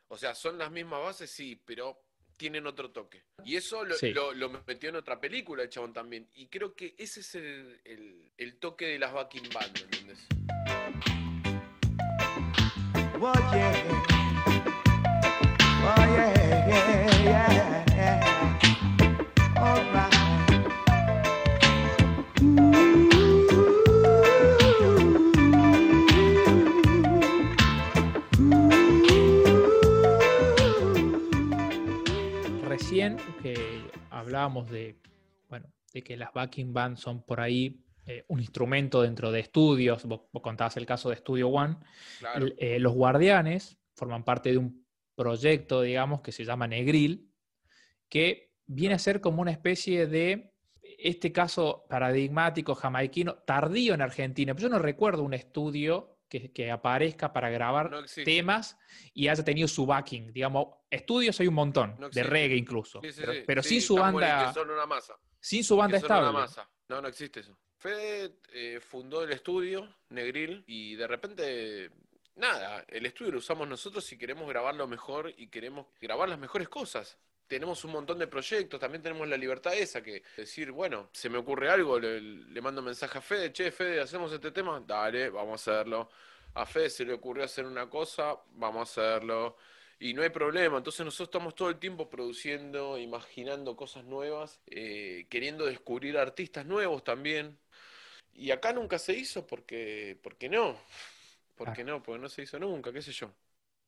O 0.07 0.17
sea, 0.17 0.33
son 0.33 0.57
las 0.57 0.71
mismas 0.71 1.01
bases, 1.01 1.29
sí, 1.29 1.61
pero 1.63 2.01
tienen 2.35 2.65
otro 2.65 2.89
toque. 2.89 3.23
Y 3.45 3.55
eso 3.55 3.85
lo, 3.85 3.95
sí. 3.95 4.11
lo, 4.11 4.33
lo, 4.33 4.49
metió 4.65 4.89
en 4.89 4.95
otra 4.95 5.19
película 5.19 5.63
el 5.63 5.69
chabón 5.69 5.93
también. 5.93 6.27
Y 6.33 6.47
creo 6.47 6.73
que 6.73 6.95
ese 6.97 7.19
es 7.19 7.35
el, 7.35 7.79
el, 7.83 8.31
el 8.37 8.57
toque 8.57 8.87
de 8.87 8.97
las 8.97 9.13
backing 9.13 9.49
band, 9.53 9.77
¿me 9.77 9.83
entendés? 9.83 10.27
Recién 32.63 33.17
que 33.41 33.91
hablábamos 34.09 34.69
de, 34.71 34.95
bueno, 35.49 35.67
de 35.93 36.03
que 36.03 36.15
las 36.15 36.31
backing 36.31 36.71
bands 36.71 37.01
son 37.01 37.21
por 37.21 37.41
ahí 37.41 37.75
eh, 38.09 38.25
un 38.27 38.39
instrumento 38.39 39.03
dentro 39.03 39.31
de 39.31 39.39
estudios, 39.39 40.03
vos, 40.05 40.21
vos, 40.33 40.41
contabas 40.41 40.75
el 40.77 40.85
caso 40.87 41.11
de 41.11 41.17
Studio 41.17 41.49
One, 41.49 41.77
claro. 42.17 42.47
eh, 42.57 42.79
los 42.79 42.93
guardianes 42.93 43.77
forman 43.93 44.23
parte 44.23 44.49
de 44.49 44.57
un 44.57 44.83
proyecto, 45.13 45.83
digamos, 45.83 46.21
que 46.21 46.31
se 46.31 46.43
llama 46.43 46.65
Negril, 46.65 47.31
que 48.09 48.55
viene 48.65 48.95
a 48.95 48.99
ser 48.99 49.21
como 49.21 49.43
una 49.43 49.51
especie 49.51 50.07
de, 50.07 50.55
este 50.81 51.31
caso 51.31 51.85
paradigmático 51.87 52.73
jamaiquino, 52.73 53.35
tardío 53.45 53.93
en 53.93 54.01
Argentina, 54.01 54.55
pero 54.55 54.69
yo 54.69 54.75
no 54.75 54.79
recuerdo 54.79 55.21
un 55.21 55.35
estudio 55.35 56.17
que, 56.27 56.51
que 56.51 56.71
aparezca 56.71 57.31
para 57.31 57.51
grabar 57.51 57.91
no 57.91 58.01
temas 58.25 58.75
y 59.13 59.27
haya 59.27 59.43
tenido 59.43 59.67
su 59.67 59.85
backing, 59.85 60.33
digamos, 60.33 60.65
estudios 60.89 61.39
hay 61.39 61.47
un 61.47 61.53
montón, 61.53 61.95
no 61.99 62.09
de 62.09 62.23
reggae 62.23 62.57
incluso, 62.57 63.01
sí, 63.01 63.11
sí, 63.11 63.21
pero, 63.45 63.61
sin 63.61 63.83
su 63.83 63.97
banda... 63.97 64.51
Sin 65.39 65.63
su 65.63 65.77
banda 65.77 65.97
estable. 65.97 66.47
No, 66.89 67.01
no 67.01 67.07
existe 67.07 67.41
eso. 67.41 67.55
Fede 67.79 68.33
eh, 68.51 68.81
fundó 68.81 69.23
el 69.23 69.31
estudio, 69.31 69.87
Negril, 70.09 70.65
y 70.67 70.95
de 70.95 71.07
repente, 71.07 71.89
nada, 72.35 72.83
el 72.89 73.05
estudio 73.05 73.31
lo 73.31 73.37
usamos 73.37 73.69
nosotros 73.69 74.03
si 74.03 74.17
queremos 74.17 74.49
grabarlo 74.49 74.85
mejor 74.85 75.33
y 75.37 75.47
queremos 75.47 75.87
grabar 76.01 76.27
las 76.27 76.37
mejores 76.37 76.67
cosas. 76.67 77.17
Tenemos 77.47 77.85
un 77.85 77.91
montón 77.91 78.19
de 78.19 78.27
proyectos, 78.27 78.81
también 78.81 79.01
tenemos 79.01 79.27
la 79.29 79.37
libertad 79.37 79.73
esa, 79.73 80.03
que 80.03 80.23
decir, 80.35 80.71
bueno, 80.71 81.09
se 81.13 81.29
me 81.29 81.37
ocurre 81.37 81.69
algo, 81.69 81.97
le, 81.97 82.61
mando 82.61 82.81
mensaje 82.81 83.17
a 83.17 83.21
Fede, 83.21 83.53
che, 83.53 83.71
Fede, 83.71 84.01
¿hacemos 84.01 84.31
este 84.33 84.51
tema? 84.51 84.83
Dale, 84.85 85.29
vamos 85.29 85.65
a 85.67 85.71
hacerlo. 85.71 86.09
A 86.55 86.65
Fede 86.65 86.89
se 86.89 87.05
le 87.05 87.13
ocurrió 87.13 87.45
hacer 87.45 87.65
una 87.65 87.89
cosa, 87.89 88.35
vamos 88.55 88.97
a 88.97 89.15
hacerlo 89.15 89.55
y 89.99 90.13
no 90.13 90.21
hay 90.21 90.29
problema. 90.29 90.77
Entonces 90.77 91.05
nosotros 91.05 91.27
estamos 91.27 91.55
todo 91.55 91.69
el 91.69 91.77
tiempo 91.77 92.09
produciendo, 92.09 92.97
imaginando 92.97 93.75
cosas 93.75 94.05
nuevas, 94.05 94.61
eh, 94.67 95.27
queriendo 95.29 95.65
descubrir 95.65 96.17
artistas 96.17 96.65
nuevos 96.65 97.03
también. 97.03 97.57
Y 98.39 98.51
acá 98.51 98.73
nunca 98.73 98.97
se 98.99 99.13
hizo 99.13 99.45
porque, 99.45 100.17
porque 100.23 100.49
no. 100.49 100.75
Porque 101.55 101.83
no, 101.83 102.01
porque 102.01 102.21
no 102.21 102.29
se 102.29 102.43
hizo 102.43 102.59
nunca, 102.59 102.91
qué 102.93 103.01
sé 103.01 103.11
yo. 103.11 103.31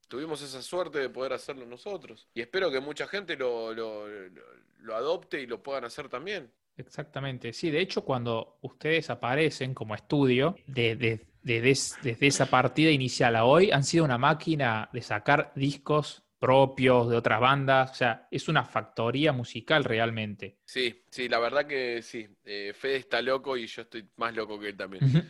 Tuvimos 0.07 0.41
esa 0.41 0.61
suerte 0.61 0.99
de 0.99 1.09
poder 1.09 1.33
hacerlo 1.33 1.65
nosotros. 1.65 2.27
Y 2.33 2.41
espero 2.41 2.71
que 2.71 2.81
mucha 2.81 3.07
gente 3.07 3.35
lo, 3.37 3.73
lo, 3.73 4.07
lo, 4.07 4.43
lo 4.79 4.95
adopte 4.95 5.41
y 5.41 5.47
lo 5.47 5.63
puedan 5.63 5.85
hacer 5.85 6.09
también. 6.09 6.51
Exactamente, 6.77 7.53
sí, 7.53 7.69
de 7.69 7.79
hecho 7.81 8.03
cuando 8.03 8.57
ustedes 8.61 9.09
aparecen 9.09 9.73
como 9.73 9.93
estudio, 9.93 10.55
de, 10.65 10.95
de, 10.95 11.27
de, 11.43 11.61
desde 11.61 12.27
esa 12.27 12.49
partida 12.49 12.89
inicial 12.91 13.35
a 13.35 13.45
hoy, 13.45 13.71
han 13.71 13.83
sido 13.83 14.05
una 14.05 14.17
máquina 14.17 14.89
de 14.91 15.01
sacar 15.01 15.51
discos 15.55 16.23
propios 16.41 17.07
de 17.07 17.17
otras 17.17 17.39
bandas, 17.39 17.91
o 17.91 17.93
sea, 17.93 18.27
es 18.31 18.47
una 18.47 18.65
factoría 18.65 19.31
musical 19.31 19.83
realmente. 19.83 20.57
Sí, 20.65 21.03
sí, 21.11 21.29
la 21.29 21.37
verdad 21.37 21.67
que 21.67 22.01
sí, 22.01 22.27
eh, 22.43 22.73
Fede 22.75 22.95
está 22.95 23.21
loco 23.21 23.55
y 23.55 23.67
yo 23.67 23.83
estoy 23.83 24.09
más 24.15 24.35
loco 24.35 24.59
que 24.59 24.69
él 24.69 24.75
también. 24.75 25.03
Uh 25.03 25.07
-huh. 25.07 25.25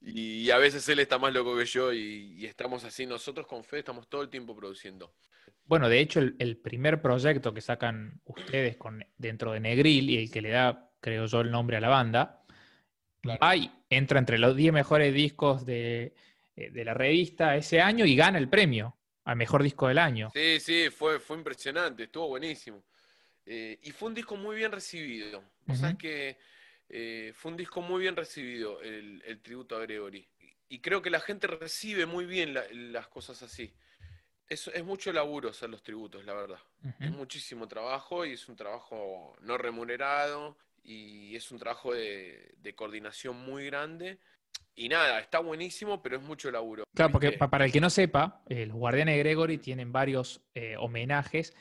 Y 0.00 0.50
a 0.50 0.58
veces 0.58 0.88
él 0.88 0.98
está 0.98 1.18
más 1.18 1.32
loco 1.32 1.56
que 1.56 1.66
yo 1.66 1.92
y, 1.92 2.34
y, 2.36 2.46
estamos 2.46 2.82
así, 2.82 3.06
nosotros 3.06 3.46
con 3.46 3.62
Fede 3.62 3.80
estamos 3.80 4.08
todo 4.08 4.22
el 4.22 4.28
tiempo 4.28 4.56
produciendo. 4.56 5.14
Bueno, 5.66 5.88
de 5.88 6.00
hecho, 6.00 6.18
el, 6.18 6.34
el 6.40 6.56
primer 6.56 7.00
proyecto 7.00 7.54
que 7.54 7.60
sacan 7.60 8.20
ustedes 8.24 8.76
con, 8.76 9.04
dentro 9.16 9.52
de 9.52 9.60
Negril 9.60 10.10
y 10.10 10.18
el 10.18 10.30
que 10.32 10.42
le 10.42 10.50
da 10.50 10.90
creo 11.00 11.26
yo, 11.26 11.42
el 11.42 11.52
nombre 11.52 11.76
a 11.76 11.80
la 11.80 11.88
banda. 11.88 12.42
Claro. 13.20 13.38
Ahí 13.40 13.70
entra 13.88 14.18
entre 14.18 14.38
los 14.38 14.56
10 14.56 14.72
mejores 14.72 15.14
discos 15.14 15.64
de, 15.64 16.16
eh, 16.56 16.70
de, 16.70 16.84
la 16.84 16.94
revista 16.94 17.54
ese 17.54 17.80
año 17.80 18.04
y 18.04 18.16
gana 18.16 18.38
el 18.38 18.48
premio 18.48 18.96
al 19.26 19.36
mejor 19.36 19.62
disco 19.62 19.88
del 19.88 19.98
año. 19.98 20.30
Sí, 20.32 20.60
sí, 20.60 20.88
fue, 20.88 21.18
fue 21.18 21.36
impresionante, 21.36 22.04
estuvo 22.04 22.28
buenísimo. 22.28 22.84
Eh, 23.44 23.78
y 23.82 23.90
fue 23.90 24.08
un 24.08 24.14
disco 24.14 24.36
muy 24.36 24.56
bien 24.56 24.70
recibido. 24.70 25.40
Uh 25.40 25.72
-huh. 25.72 25.76
sabes 25.76 25.96
que 25.96 26.38
eh, 26.88 27.32
fue 27.34 27.50
un 27.50 27.56
disco 27.56 27.82
muy 27.82 28.02
bien 28.02 28.14
recibido, 28.14 28.80
el, 28.80 29.22
el, 29.26 29.40
tributo 29.40 29.76
a 29.76 29.80
Gregory. 29.80 30.28
Y 30.68 30.78
creo 30.78 31.02
que 31.02 31.10
la 31.10 31.18
gente 31.20 31.48
recibe 31.48 32.06
muy 32.06 32.24
bien 32.24 32.54
la, 32.54 32.64
las 32.70 33.08
cosas 33.08 33.42
así. 33.42 33.74
Es, 34.48 34.68
es, 34.68 34.84
mucho 34.84 35.12
laburo 35.12 35.50
hacer 35.50 35.70
los 35.70 35.82
tributos, 35.82 36.24
la 36.24 36.34
verdad. 36.34 36.60
Uh 36.84 36.88
-huh. 36.88 37.06
Es 37.06 37.10
muchísimo 37.10 37.66
trabajo 37.66 38.24
y 38.24 38.34
es 38.34 38.48
un 38.48 38.54
trabajo 38.54 39.36
no 39.40 39.58
remunerado 39.58 40.56
y 40.84 41.34
es 41.34 41.50
un 41.50 41.58
trabajo 41.58 41.92
de, 41.94 42.54
de, 42.58 42.74
coordinación 42.76 43.36
muy 43.36 43.66
grande. 43.66 44.20
Y 44.74 44.88
nada, 44.88 45.20
está 45.20 45.38
buenísimo, 45.38 46.02
pero 46.02 46.16
es 46.16 46.22
mucho 46.22 46.50
laburo. 46.50 46.84
Claro, 46.94 47.12
porque 47.12 47.32
para 47.32 47.64
el 47.64 47.72
que 47.72 47.80
no 47.80 47.88
sepa, 47.88 48.42
eh, 48.48 48.66
los 48.66 48.76
Guardianes 48.76 49.14
de 49.14 49.20
Gregory 49.20 49.58
tienen 49.58 49.90
varios 49.90 50.42
eh, 50.54 50.76
homenajes, 50.78 51.54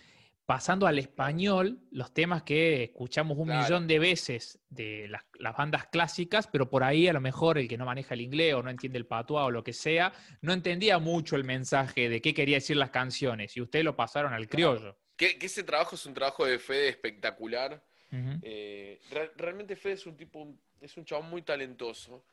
pasando 0.46 0.86
al 0.86 1.00
español 1.00 1.80
los 1.92 2.14
temas 2.14 2.44
que 2.44 2.84
escuchamos 2.84 3.38
un 3.38 3.48
claro. 3.48 3.64
millón 3.64 3.88
de 3.88 4.00
veces 4.00 4.60
de 4.70 5.08
las, 5.08 5.24
las, 5.40 5.56
bandas 5.56 5.88
clásicas, 5.88 6.48
pero 6.48 6.70
por 6.70 6.84
ahí 6.84 7.08
a 7.08 7.14
lo 7.14 7.22
mejor 7.22 7.58
el 7.58 7.68
que 7.68 7.78
no 7.78 7.86
maneja 7.86 8.14
el 8.14 8.22
inglés 8.22 8.54
o 8.54 8.62
no 8.62 8.70
entiende 8.70 9.00
el 9.00 9.08
patuá 9.08 9.46
o 9.46 9.52
lo 9.52 9.64
que 9.64 9.74
sea, 9.74 10.12
no 10.42 10.52
entendía 10.52 11.00
mucho 11.00 11.36
el 11.36 11.46
mensaje 11.46 12.10
de 12.10 12.22
qué 12.22 12.34
quería 12.34 12.58
decir 12.58 12.76
las 12.76 12.92
canciones, 12.92 13.56
y 13.56 13.62
ustedes 13.62 13.86
lo 13.86 13.96
pasaron 13.96 14.34
al 14.34 14.48
criollo. 14.48 14.80
Claro. 14.80 15.00
Que, 15.16 15.40
que 15.40 15.46
ese 15.46 15.64
trabajo 15.64 15.96
es 15.96 16.06
un 16.06 16.14
trabajo 16.14 16.46
de 16.46 16.60
fe 16.60 16.90
espectacular 16.90 17.82
Uh 18.12 18.16
-huh. 18.16 18.40
eh, 18.44 19.02
re 19.12 19.32
realmente 19.36 19.76
Fede 19.76 19.94
es 19.94 20.06
un 20.06 20.16
tipo, 20.16 20.56
es 20.80 20.96
un 20.98 21.06
chabón 21.06 21.30
muy 21.30 21.42
talentoso, 21.42 22.26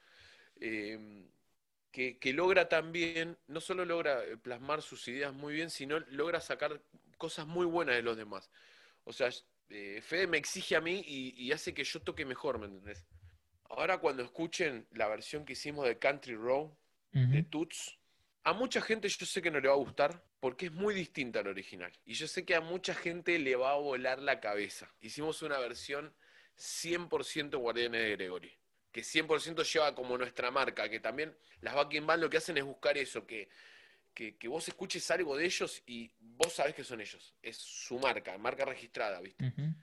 eh, 0.63 0.99
que, 1.91 2.19
que, 2.19 2.33
logra 2.33 2.69
también, 2.69 3.37
no 3.49 3.61
solo 3.61 3.85
logra 3.85 4.25
eh, 4.25 4.37
plasmar 4.37 4.81
sus 4.81 5.07
ideas 5.09 5.35
muy 5.35 5.55
bien, 5.55 5.71
sino 5.71 5.99
logra 6.11 6.41
sacar 6.41 6.81
cosas 7.19 7.47
muy 7.47 7.67
buenas 7.67 7.97
de 7.97 8.03
los 8.03 8.17
demás. 8.17 8.49
O 9.05 9.13
sea, 9.13 9.29
eh, 9.69 10.01
Fede 10.03 10.27
me 10.27 10.39
exige 10.39 10.77
a 10.77 10.81
mí 10.81 11.03
y, 11.05 11.35
y, 11.37 11.53
hace 11.53 11.75
que 11.75 11.85
yo 11.85 12.01
toque 12.01 12.25
mejor, 12.25 12.59
¿me 12.59 12.67
entendés? 12.67 13.05
Ahora 13.65 13.99
cuando 13.99 14.23
escuchen 14.23 14.87
la 14.93 15.09
versión 15.09 15.45
que 15.45 15.55
hicimos 15.55 15.87
de 15.87 15.99
Country 15.99 16.37
Road, 16.37 16.67
uh 16.67 16.77
-huh. 17.13 17.31
de 17.31 17.43
Toots, 17.43 17.99
a 18.45 18.53
mucha 18.53 18.81
gente 18.81 19.09
yo 19.09 19.27
sé 19.27 19.43
que 19.43 19.51
no 19.51 19.61
le 19.61 19.69
va 19.69 19.75
a 19.75 19.79
gustar 19.79 20.23
porque 20.41 20.67
es 20.67 20.73
muy 20.73 20.95
distinta 20.95 21.41
al 21.41 21.49
original. 21.49 21.93
Y 22.05 22.15
yo 22.15 22.29
sé 22.29 22.45
que 22.45 22.55
a 22.55 22.61
mucha 22.61 22.95
gente 22.95 23.39
le 23.39 23.57
va 23.57 23.73
a 23.73 23.77
volar 23.77 24.21
la 24.21 24.41
cabeza. 24.41 24.93
Hicimos 25.01 25.43
una 25.43 25.59
versión 25.59 26.15
100% 26.57 27.59
Guardianes 27.59 28.01
de 28.03 28.11
Gregory. 28.17 28.62
Que 28.93 29.03
100% 29.03 29.65
lleva 29.65 29.95
como 29.95 30.17
nuestra 30.19 30.51
marca. 30.51 30.89
Que 30.89 31.01
también 31.01 31.35
las 31.61 31.75
backing 31.75 32.07
band 32.07 32.23
lo 32.23 32.31
que 32.31 32.37
hacen 32.37 32.57
es 32.59 32.65
buscar 32.65 32.97
eso. 32.99 33.27
Que, 33.27 33.49
que, 34.15 34.37
que, 34.37 34.49
vos 34.49 34.69
escuches 34.69 35.11
algo 35.11 35.37
de 35.37 35.47
ellos 35.47 35.83
y 35.87 36.11
vos 36.21 36.53
sabés 36.53 36.75
que 36.75 36.85
son 36.85 37.01
ellos. 37.01 37.35
Es 37.43 37.57
su 37.57 37.99
marca, 37.99 38.37
marca 38.39 38.65
registrada, 38.65 39.21
¿viste? 39.21 39.45
Uh 39.45 39.49
-huh. 39.49 39.75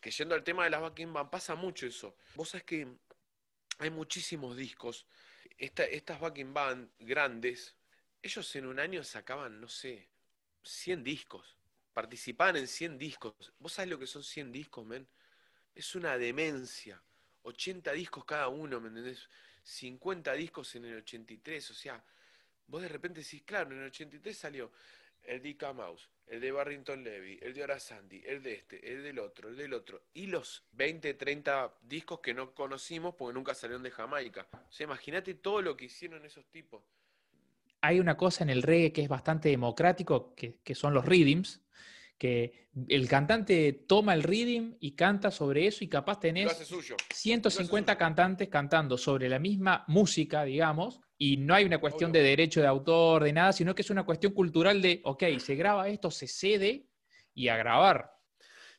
Que 0.00 0.10
yendo 0.10 0.34
al 0.34 0.42
tema 0.42 0.64
de 0.64 0.70
las 0.70 0.80
backing 0.80 1.12
band 1.12 1.30
pasa 1.30 1.54
mucho 1.54 1.86
eso. 1.86 2.16
Vos 2.34 2.48
sabés 2.48 2.64
que 2.64 2.88
hay 3.78 3.90
muchísimos 3.90 4.56
discos 4.56 5.06
esta, 5.58 5.84
estas 5.84 6.20
backing 6.20 6.52
band 6.52 6.90
grandes 6.98 7.76
ellos 8.22 8.56
en 8.56 8.66
un 8.66 8.80
año 8.80 9.04
sacaban, 9.04 9.60
no 9.60 9.68
sé, 9.68 10.08
100 10.62 11.04
discos. 11.04 11.58
Participaban 11.92 12.56
en 12.56 12.66
100 12.66 12.96
discos. 12.96 13.34
¿Vos 13.58 13.74
sabés 13.74 13.90
lo 13.90 13.98
que 13.98 14.06
son 14.06 14.24
100 14.24 14.50
discos, 14.50 14.86
men? 14.86 15.06
Es 15.74 15.94
una 15.94 16.16
demencia. 16.16 17.02
80 17.44 17.92
discos 17.92 18.24
cada 18.24 18.48
uno, 18.48 18.80
¿me 18.80 18.88
entendés? 18.88 19.28
50 19.62 20.32
discos 20.34 20.74
en 20.76 20.84
el 20.84 20.96
83, 20.96 21.70
o 21.70 21.74
sea, 21.74 22.04
vos 22.66 22.82
de 22.82 22.88
repente 22.88 23.20
decís, 23.20 23.42
claro, 23.42 23.72
en 23.72 23.80
el 23.80 23.86
83 23.86 24.36
salió 24.36 24.70
el 25.22 25.42
de 25.42 25.50
Ika 25.50 25.72
Mouse, 25.72 26.08
el 26.26 26.40
de 26.40 26.52
Barrington 26.52 27.02
Levy, 27.02 27.38
el 27.42 27.54
de 27.54 27.62
Ora 27.62 27.78
Sandy, 27.78 28.22
el 28.26 28.42
de 28.42 28.54
este, 28.54 28.92
el 28.92 29.02
del 29.02 29.18
otro, 29.18 29.48
el 29.48 29.56
del 29.56 29.72
otro, 29.72 30.02
y 30.14 30.26
los 30.26 30.64
20, 30.72 31.14
30 31.14 31.74
discos 31.82 32.20
que 32.20 32.34
no 32.34 32.52
conocimos 32.54 33.14
porque 33.14 33.34
nunca 33.34 33.54
salieron 33.54 33.82
de 33.82 33.90
Jamaica. 33.90 34.46
O 34.52 34.72
sea, 34.72 34.84
imagínate 34.84 35.34
todo 35.34 35.62
lo 35.62 35.76
que 35.76 35.86
hicieron 35.86 36.24
esos 36.24 36.46
tipos. 36.46 36.82
Hay 37.80 38.00
una 38.00 38.16
cosa 38.16 38.44
en 38.44 38.50
el 38.50 38.62
reggae 38.62 38.92
que 38.92 39.02
es 39.02 39.08
bastante 39.08 39.50
democrático, 39.50 40.34
que, 40.34 40.74
son 40.74 40.94
los 40.94 41.04
rhythms, 41.04 41.60
que 42.18 42.68
el 42.88 43.08
cantante 43.08 43.72
toma 43.86 44.14
el 44.14 44.22
rhythm 44.22 44.76
y 44.80 44.92
canta 44.92 45.30
sobre 45.30 45.66
eso 45.66 45.84
y 45.84 45.88
capaz 45.88 46.20
tenés 46.20 46.52
suyo. 46.58 46.96
150 47.12 47.92
suyo. 47.92 47.98
cantantes 47.98 48.48
cantando 48.48 48.96
sobre 48.98 49.28
la 49.28 49.38
misma 49.38 49.84
música, 49.88 50.44
digamos, 50.44 51.00
y 51.16 51.36
no 51.36 51.54
hay 51.54 51.64
una 51.64 51.78
cuestión 51.78 52.10
Obvio. 52.10 52.22
de 52.22 52.28
derecho 52.28 52.60
de 52.60 52.66
autor, 52.66 53.24
de 53.24 53.32
nada, 53.32 53.52
sino 53.52 53.74
que 53.74 53.82
es 53.82 53.90
una 53.90 54.04
cuestión 54.04 54.32
cultural 54.32 54.82
de, 54.82 55.00
ok, 55.04 55.24
se 55.38 55.54
graba 55.54 55.88
esto, 55.88 56.10
se 56.10 56.26
cede 56.26 56.88
y 57.34 57.48
a 57.48 57.56
grabar. 57.56 58.10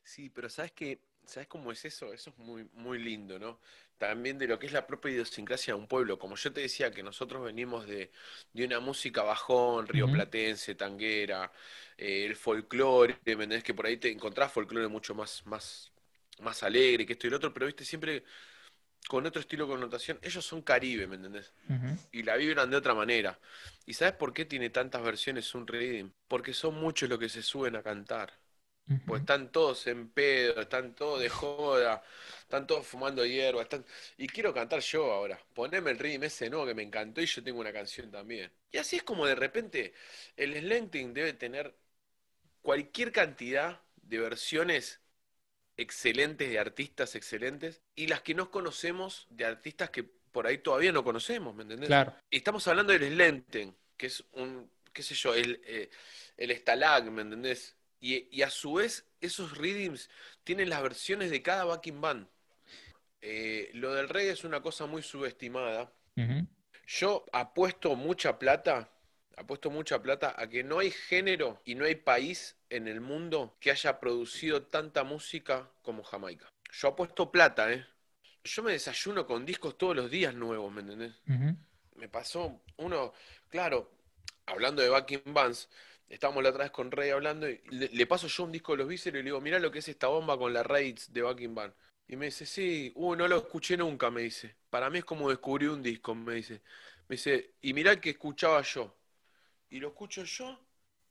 Sí, 0.04 0.30
pero 0.30 0.50
¿sabes 0.50 0.72
qué? 0.72 1.02
¿Sabes 1.28 1.48
cómo 1.48 1.72
es 1.72 1.84
eso? 1.86 2.14
Eso 2.14 2.30
es 2.32 2.38
muy, 2.38 2.68
muy 2.74 3.00
lindo, 3.00 3.40
¿no? 3.40 3.60
También 3.98 4.38
de 4.38 4.48
lo 4.48 4.60
que 4.60 4.68
es 4.68 4.74
la 4.74 4.86
propia 4.86 5.12
idiosincrasia 5.12 5.74
de 5.74 5.80
un 5.80 5.88
pueblo. 5.88 6.20
Como 6.20 6.36
yo 6.36 6.52
te 6.54 6.62
decía 6.62 6.92
que 6.92 7.04
nosotros 7.04 7.44
venimos 7.44 7.88
de, 7.88 8.12
de 8.54 8.66
una 8.66 8.80
música 8.80 9.24
bajón, 9.24 9.88
rioplatense, 9.88 10.76
tanguera, 10.76 11.52
eh, 11.98 12.26
el 12.26 12.36
folclore, 12.36 13.18
¿me 13.26 13.32
entendés? 13.34 13.64
Que 13.64 13.74
por 13.74 13.86
ahí 13.86 13.98
te 13.98 14.12
encontrás 14.12 14.52
folclore 14.52 14.88
mucho 14.88 15.16
más, 15.16 15.46
más, 15.46 15.92
más 16.40 16.64
alegre 16.64 17.06
que 17.06 17.14
esto 17.14 17.28
y 17.28 17.30
lo 17.30 17.38
otro, 17.38 17.54
pero 17.54 17.66
viste, 17.68 17.86
siempre 17.86 18.24
con 19.08 19.26
otro 19.26 19.42
estilo 19.42 19.66
de 19.66 19.72
connotación. 19.74 20.20
Ellos 20.22 20.46
son 20.46 20.62
Caribe, 20.62 21.08
¿me 21.08 21.16
entendés? 21.16 21.54
Y 22.12 22.24
la 22.24 22.38
vibran 22.38 22.70
de 22.70 22.78
otra 22.78 22.94
manera. 22.96 23.40
¿Y 23.86 23.94
sabes 23.94 24.16
por 24.16 24.34
qué 24.34 24.46
tiene 24.46 24.70
tantas 24.70 25.04
versiones 25.04 25.54
un 25.56 25.68
rhythm? 25.68 26.12
Porque 26.28 26.54
son 26.54 26.76
muchos 26.76 27.10
los 27.10 27.20
que 27.20 27.30
se 27.30 27.44
suben 27.44 27.76
a 27.76 27.84
cantar. 27.84 28.34
Pues 29.06 29.22
están 29.22 29.52
todos 29.52 29.88
en 29.88 30.10
pedo, 30.10 30.62
están 30.62 30.94
todos 30.96 31.20
de 31.20 31.30
joda, 31.30 32.04
están 32.42 32.68
todos 32.68 32.86
fumando 32.86 33.26
hierba, 33.26 33.62
están... 33.64 33.86
Y 34.18 34.28
quiero 34.28 34.54
cantar 34.54 34.80
yo 34.80 35.12
ahora. 35.12 35.40
Poneme 35.54 35.92
el 35.92 36.00
rhythm 36.00 36.24
ese 36.24 36.50
no, 36.50 36.66
que 36.66 36.74
me 36.76 36.84
encantó 36.84 37.22
y 37.22 37.26
yo 37.26 37.44
tengo 37.44 37.60
una 37.60 37.74
canción 37.74 38.12
también. 38.12 38.52
Y 38.72 38.78
así 38.78 38.96
es 38.98 39.04
como 39.04 39.26
de 39.26 39.36
repente 39.36 39.94
el 40.38 40.56
slanting 40.60 41.14
debe 41.14 41.34
tener 41.34 41.76
cualquier 42.62 43.12
cantidad 43.12 43.82
de 43.96 44.20
versiones 44.20 45.02
excelentes 45.78 46.50
de 46.50 46.60
artistas 46.60 47.16
excelentes 47.16 47.82
y 47.96 48.08
las 48.08 48.22
que 48.22 48.34
no 48.34 48.52
conocemos 48.52 49.28
de 49.30 49.46
artistas 49.46 49.90
que 49.90 50.04
por 50.04 50.48
ahí 50.48 50.58
todavía 50.58 50.92
no 50.92 51.04
conocemos, 51.04 51.56
¿me 51.56 51.64
entendés? 51.64 51.88
Claro. 51.88 52.14
Y 52.30 52.38
estamos 52.38 52.68
hablando 52.68 52.94
del 52.94 53.08
Slenten, 53.08 53.76
que 53.98 54.08
es 54.08 54.24
un, 54.34 54.70
qué 54.94 55.04
sé 55.04 55.16
yo, 55.16 55.34
el, 55.34 55.62
eh, 55.66 55.90
el 56.38 56.52
Stalag, 56.58 57.10
¿me 57.12 57.22
entendés? 57.22 57.76
Y, 58.06 58.28
y 58.30 58.44
a 58.44 58.52
su 58.52 58.74
vez, 58.74 59.04
esos 59.20 59.58
rhythms 59.58 60.12
tienen 60.44 60.70
las 60.70 60.84
versiones 60.84 61.32
de 61.32 61.42
cada 61.42 61.66
backing 61.66 62.00
band. 62.00 62.28
Eh, 63.20 63.72
lo 63.74 63.96
del 63.96 64.10
reggae 64.10 64.30
es 64.30 64.44
una 64.44 64.62
cosa 64.62 64.86
muy 64.86 65.02
subestimada. 65.02 65.92
Yo 66.86 67.26
apuesto 67.34 67.96
mucha 67.96 68.38
plata, 68.38 68.92
apuesto 69.36 69.72
mucha 69.72 70.00
plata 70.04 70.36
a 70.38 70.48
que 70.48 70.64
no 70.64 70.78
hay 70.78 70.92
género 70.92 71.60
y 71.66 71.74
no 71.74 71.86
hay 71.86 71.96
país 71.96 72.56
en 72.70 72.88
el 72.88 73.02
mundo 73.02 73.58
que 73.60 73.72
haya 73.72 74.00
producido 74.00 74.62
tanta 74.68 75.04
música 75.04 75.72
como 75.82 76.04
Jamaica. 76.04 76.48
Yo 76.72 76.90
apuesto 76.90 77.32
plata, 77.32 77.74
¿eh? 77.74 77.88
Yo 78.44 78.62
me 78.62 78.74
desayuno 78.74 79.26
con 79.26 79.48
discos 79.48 79.80
todos 79.80 79.96
los 79.96 80.12
días 80.12 80.36
nuevos, 80.36 80.72
¿me 80.72 80.82
entendés? 80.82 81.16
Me 81.96 82.08
pasó 82.08 82.62
uno, 82.78 83.14
claro, 83.50 83.90
hablando 84.46 84.84
de 84.84 84.90
backing 84.90 85.34
bands, 85.34 85.68
estábamos 86.10 86.44
la 86.44 86.50
otra 86.50 86.64
vez 86.64 86.72
con 86.72 86.92
Rey 86.92 87.10
hablando 87.10 87.50
y 87.50 87.62
le, 87.70 88.06
paso 88.08 88.28
yo 88.28 88.44
un 88.44 88.52
disco 88.52 88.74
de 88.74 88.80
los 88.80 88.88
Víceros 88.88 89.20
y 89.20 89.24
le 89.24 89.26
digo, 89.26 89.42
mirá 89.42 89.60
lo 89.60 89.72
que 89.72 89.80
es 89.80 89.88
esta 89.88 90.08
bomba 90.08 90.38
con 90.38 90.54
la 90.54 90.64
Raids 90.64 91.12
de 91.14 91.22
backing 91.22 91.56
band. 91.56 91.74
Y 92.08 92.16
me 92.16 92.26
dice, 92.26 92.46
sí, 92.46 92.92
uh, 92.96 93.16
no 93.16 93.28
lo 93.28 93.38
escuché 93.38 93.78
nunca, 93.78 94.12
me 94.12 94.22
dice. 94.22 94.56
Para 94.70 94.90
mí 94.90 95.00
es 95.00 95.06
como 95.06 95.30
descubrir 95.30 95.70
un 95.70 95.82
disco, 95.82 96.14
me 96.14 96.36
dice. 96.36 96.62
Me 97.08 97.16
dice, 97.16 97.56
y 97.62 97.74
mirá 97.74 97.92
el 97.94 98.00
que 98.00 98.12
escuchaba 98.12 98.62
yo. 98.62 98.96
Y 99.70 99.80
lo 99.80 99.90
escucho 99.90 100.24
yo 100.24 100.60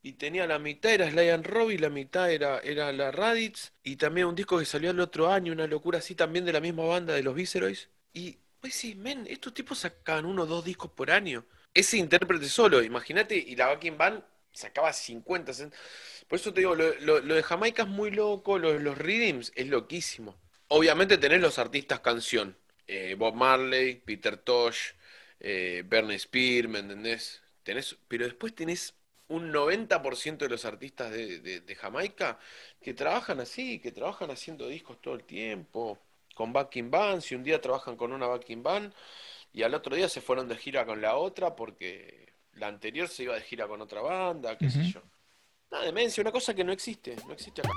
y 0.04 0.12
tenía 0.12 0.46
la 0.46 0.59
mitad 0.59 0.92
era 0.92 1.11
Sly 1.11 1.30
and 1.30 1.46
Robbie, 1.46 1.78
la 1.78 1.88
mitad 1.88 2.30
era, 2.30 2.59
era 2.59 2.92
la 2.92 3.11
Raditz 3.11 3.72
y 3.83 3.96
también 3.96 4.26
un 4.26 4.35
disco 4.35 4.59
que 4.59 4.66
salió 4.66 4.90
el 4.90 5.00
otro 5.00 5.30
año, 5.30 5.52
una 5.52 5.66
locura 5.66 5.98
así 5.98 6.14
también 6.14 6.44
de 6.44 6.52
la 6.52 6.61
misma 6.61 6.85
banda 6.85 7.14
de 7.14 7.22
los 7.22 7.35
Viceroys. 7.35 7.88
Y 8.12 8.37
pues 8.61 8.74
sí, 8.74 8.94
men, 8.94 9.26
estos 9.26 9.54
tipos 9.54 9.78
sacaban 9.78 10.26
uno 10.26 10.42
o 10.42 10.46
dos 10.46 10.62
discos 10.62 10.90
por 10.90 11.11
año. 11.11 11.46
Ese 11.72 11.96
intérprete 11.96 12.50
solo, 12.50 12.83
imagínate, 12.83 13.35
y 13.37 13.57
la 13.57 13.68
backing 13.68 13.96
band 13.96 14.22
sacaba 14.55 14.93
50. 14.95 15.53
cent- 15.53 15.75
Por 16.29 16.38
eso 16.38 16.53
te 16.55 16.61
digo, 16.62 16.75
lo, 16.75 16.95
lo- 17.01 17.21
lo 17.21 17.35
de 17.35 17.43
Jamaica 17.43 17.83
es 17.85 17.88
muy 17.88 18.11
loco, 18.11 18.59
lo 18.59 18.79
los 18.79 18.99
rhythms 18.99 19.53
es 19.57 19.69
loquísimo. 19.69 20.37
Obviamente 20.69 21.19
tenés 21.19 21.40
los 21.40 21.59
artistas 21.59 22.01
canción, 22.01 22.57
eh, 22.87 23.14
Bob 23.19 23.35
Marley, 23.35 23.97
Peter 23.97 24.37
Tosh, 24.37 24.93
eh, 25.40 25.83
Bernie 25.87 26.19
Spear, 26.19 26.69
¿me 26.69 26.79
entendés? 26.81 27.43
Tenés, 27.62 27.97
pero 28.09 28.25
después 28.25 28.55
tenés 28.55 28.95
un 29.29 29.51
90% 29.53 30.45
de 30.45 30.51
los 30.51 30.64
artistas 30.64 31.11
de, 31.12 31.38
de- 31.40 31.61
de 31.61 31.75
Jamaica 31.77 32.38
que 32.83 32.95
trabajan 32.95 33.40
así, 33.40 33.79
que 33.81 33.93
trabajan 33.93 34.31
haciendo 34.31 34.69
discos 34.69 35.01
todo 35.01 35.14
el 35.14 35.25
tiempo, 35.25 35.99
con 36.35 36.53
backing 36.53 36.90
bands, 36.90 37.31
y 37.33 37.35
un 37.37 37.45
día 37.45 37.61
trabajan 37.61 37.97
con 37.97 38.12
una 38.12 38.27
backing 38.27 38.62
band, 38.62 38.93
y 39.53 39.62
al 39.62 39.75
otro 39.75 39.97
día 39.97 40.09
se 40.09 40.21
fueron 40.21 40.49
de 40.49 40.57
gira 40.57 40.87
con 40.87 41.01
la 41.01 41.17
otra 41.17 41.57
porque 41.57 42.23
la 42.57 42.69
anterior 42.69 43.09
se 43.09 43.25
iba 43.25 43.35
de 43.35 43.40
gira 43.43 43.67
con 43.67 43.81
otra 43.81 44.01
banda, 44.01 44.57
qué 44.57 44.71
sé 44.71 44.81
Ujú. 44.81 44.88
yo. 44.88 45.03
Una 45.71 45.83
demencia, 45.83 46.21
una 46.21 46.33
cosa 46.33 46.55
que 46.55 46.62
no 46.64 46.73
existe, 46.73 47.17
no 47.27 47.33
existe 47.33 47.62
acá. 47.62 47.71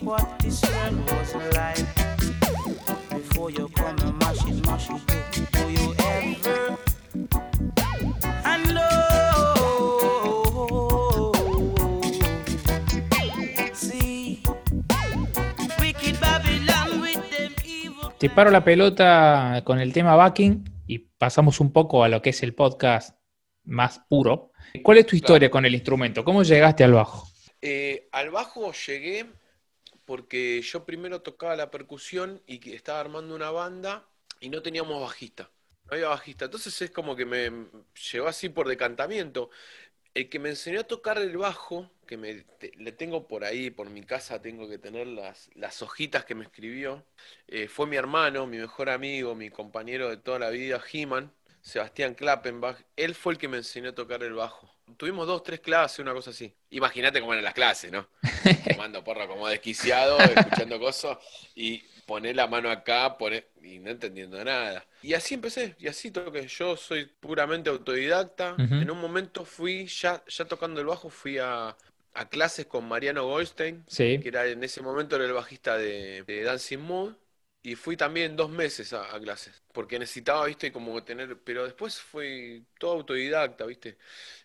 What 0.00 0.38
this 0.40 0.62
world 0.62 1.10
was 1.10 1.34
like 1.54 1.84
before 3.10 3.50
you 3.50 3.68
come 3.68 3.98
and 3.98 4.18
mash 4.18 4.46
it, 4.46 4.66
mash 4.66 4.88
it 4.90 5.27
Te 18.18 18.28
paro 18.28 18.50
la 18.50 18.64
pelota 18.64 19.62
con 19.64 19.78
el 19.78 19.92
tema 19.92 20.16
backing 20.16 20.64
y 20.88 20.98
pasamos 20.98 21.60
un 21.60 21.72
poco 21.72 22.02
a 22.02 22.08
lo 22.08 22.20
que 22.20 22.30
es 22.30 22.42
el 22.42 22.52
podcast 22.52 23.16
más 23.62 24.00
puro. 24.08 24.50
¿Cuál 24.82 24.98
es 24.98 25.06
tu 25.06 25.14
historia 25.14 25.48
con 25.48 25.64
el 25.64 25.72
instrumento? 25.72 26.24
¿Cómo 26.24 26.42
llegaste 26.42 26.82
al 26.82 26.94
bajo? 26.94 27.28
Eh, 27.62 28.08
al 28.10 28.30
bajo 28.30 28.72
llegué 28.72 29.26
porque 30.04 30.60
yo 30.62 30.84
primero 30.84 31.22
tocaba 31.22 31.54
la 31.54 31.70
percusión 31.70 32.42
y 32.44 32.74
estaba 32.74 32.98
armando 32.98 33.36
una 33.36 33.52
banda 33.52 34.08
y 34.40 34.48
no 34.48 34.62
teníamos 34.62 35.00
bajista. 35.00 35.48
No 35.84 35.94
había 35.94 36.08
bajista. 36.08 36.46
Entonces 36.46 36.82
es 36.82 36.90
como 36.90 37.14
que 37.14 37.24
me 37.24 37.68
llegó 38.10 38.26
así 38.26 38.48
por 38.48 38.66
decantamiento. 38.66 39.50
El 40.18 40.28
que 40.28 40.40
me 40.40 40.48
enseñó 40.48 40.80
a 40.80 40.84
tocar 40.84 41.16
el 41.18 41.36
bajo, 41.36 41.88
que 42.04 42.16
me, 42.16 42.34
te- 42.58 42.72
le 42.76 42.90
tengo 42.90 43.28
por 43.28 43.44
ahí, 43.44 43.70
por 43.70 43.88
mi 43.88 44.02
casa, 44.02 44.42
tengo 44.42 44.68
que 44.68 44.76
tener 44.76 45.06
las, 45.06 45.48
las 45.54 45.80
hojitas 45.80 46.24
que 46.24 46.34
me 46.34 46.42
escribió, 46.42 47.04
eh, 47.46 47.68
fue 47.68 47.86
mi 47.86 47.94
hermano, 47.94 48.44
mi 48.48 48.56
mejor 48.58 48.90
amigo, 48.90 49.36
mi 49.36 49.48
compañero 49.48 50.08
de 50.10 50.16
toda 50.16 50.40
la 50.40 50.50
vida, 50.50 50.82
He-Man, 50.92 51.32
Sebastián 51.60 52.14
Klappenbach. 52.14 52.78
Él 52.96 53.14
fue 53.14 53.34
el 53.34 53.38
que 53.38 53.46
me 53.46 53.58
enseñó 53.58 53.90
a 53.90 53.94
tocar 53.94 54.24
el 54.24 54.32
bajo. 54.32 54.68
Tuvimos 54.96 55.24
dos, 55.28 55.44
tres 55.44 55.60
clases, 55.60 56.00
una 56.00 56.14
cosa 56.14 56.30
así. 56.30 56.52
Imagínate 56.70 57.20
cómo 57.20 57.32
eran 57.34 57.44
las 57.44 57.54
clases, 57.54 57.92
¿no? 57.92 58.08
Tomando 58.66 59.04
porra 59.04 59.28
como 59.28 59.46
desquiciado, 59.46 60.18
escuchando 60.32 60.80
cosas 60.80 61.18
y 61.54 61.84
poner 62.08 62.34
la 62.36 62.48
mano 62.48 62.70
acá, 62.70 63.18
poner 63.18 63.50
y 63.62 63.78
no 63.80 63.90
entendiendo 63.90 64.44
nada. 64.44 64.86
Y 65.00 65.14
así 65.14 65.34
empecé, 65.34 65.76
y 65.78 65.88
así 65.88 66.10
toqué. 66.10 66.48
Yo 66.48 66.76
soy 66.76 67.06
puramente 67.06 67.70
autodidacta. 67.70 68.64
En 68.78 68.90
un 68.90 69.00
momento 69.00 69.44
fui, 69.44 69.86
ya, 69.86 70.24
ya 70.26 70.44
tocando 70.46 70.80
el 70.80 70.86
bajo, 70.86 71.10
fui 71.10 71.38
a, 71.38 71.76
a 72.14 72.28
clases 72.28 72.66
con 72.66 72.88
Mariano 72.88 73.24
Goldstein, 73.26 73.86
Sí. 73.86 74.18
que 74.18 74.28
era 74.30 74.46
en 74.46 74.64
ese 74.64 74.82
momento 74.82 75.16
era 75.16 75.26
el 75.26 75.32
bajista 75.34 75.76
de, 75.78 76.24
de 76.24 76.42
Dancing 76.44 76.78
Mood. 76.80 77.14
Y 77.62 77.74
fui 77.76 77.96
también 77.96 78.36
dos 78.36 78.50
meses 78.50 78.92
a, 78.92 79.14
a 79.14 79.20
clases, 79.20 79.62
porque 79.72 79.98
necesitaba, 79.98 80.46
viste, 80.46 80.72
como 80.72 81.02
tener, 81.04 81.38
pero 81.42 81.64
después 81.64 82.00
fue 82.00 82.62
todo 82.78 82.92
autodidacta, 82.94 83.66
viste. 83.66 83.98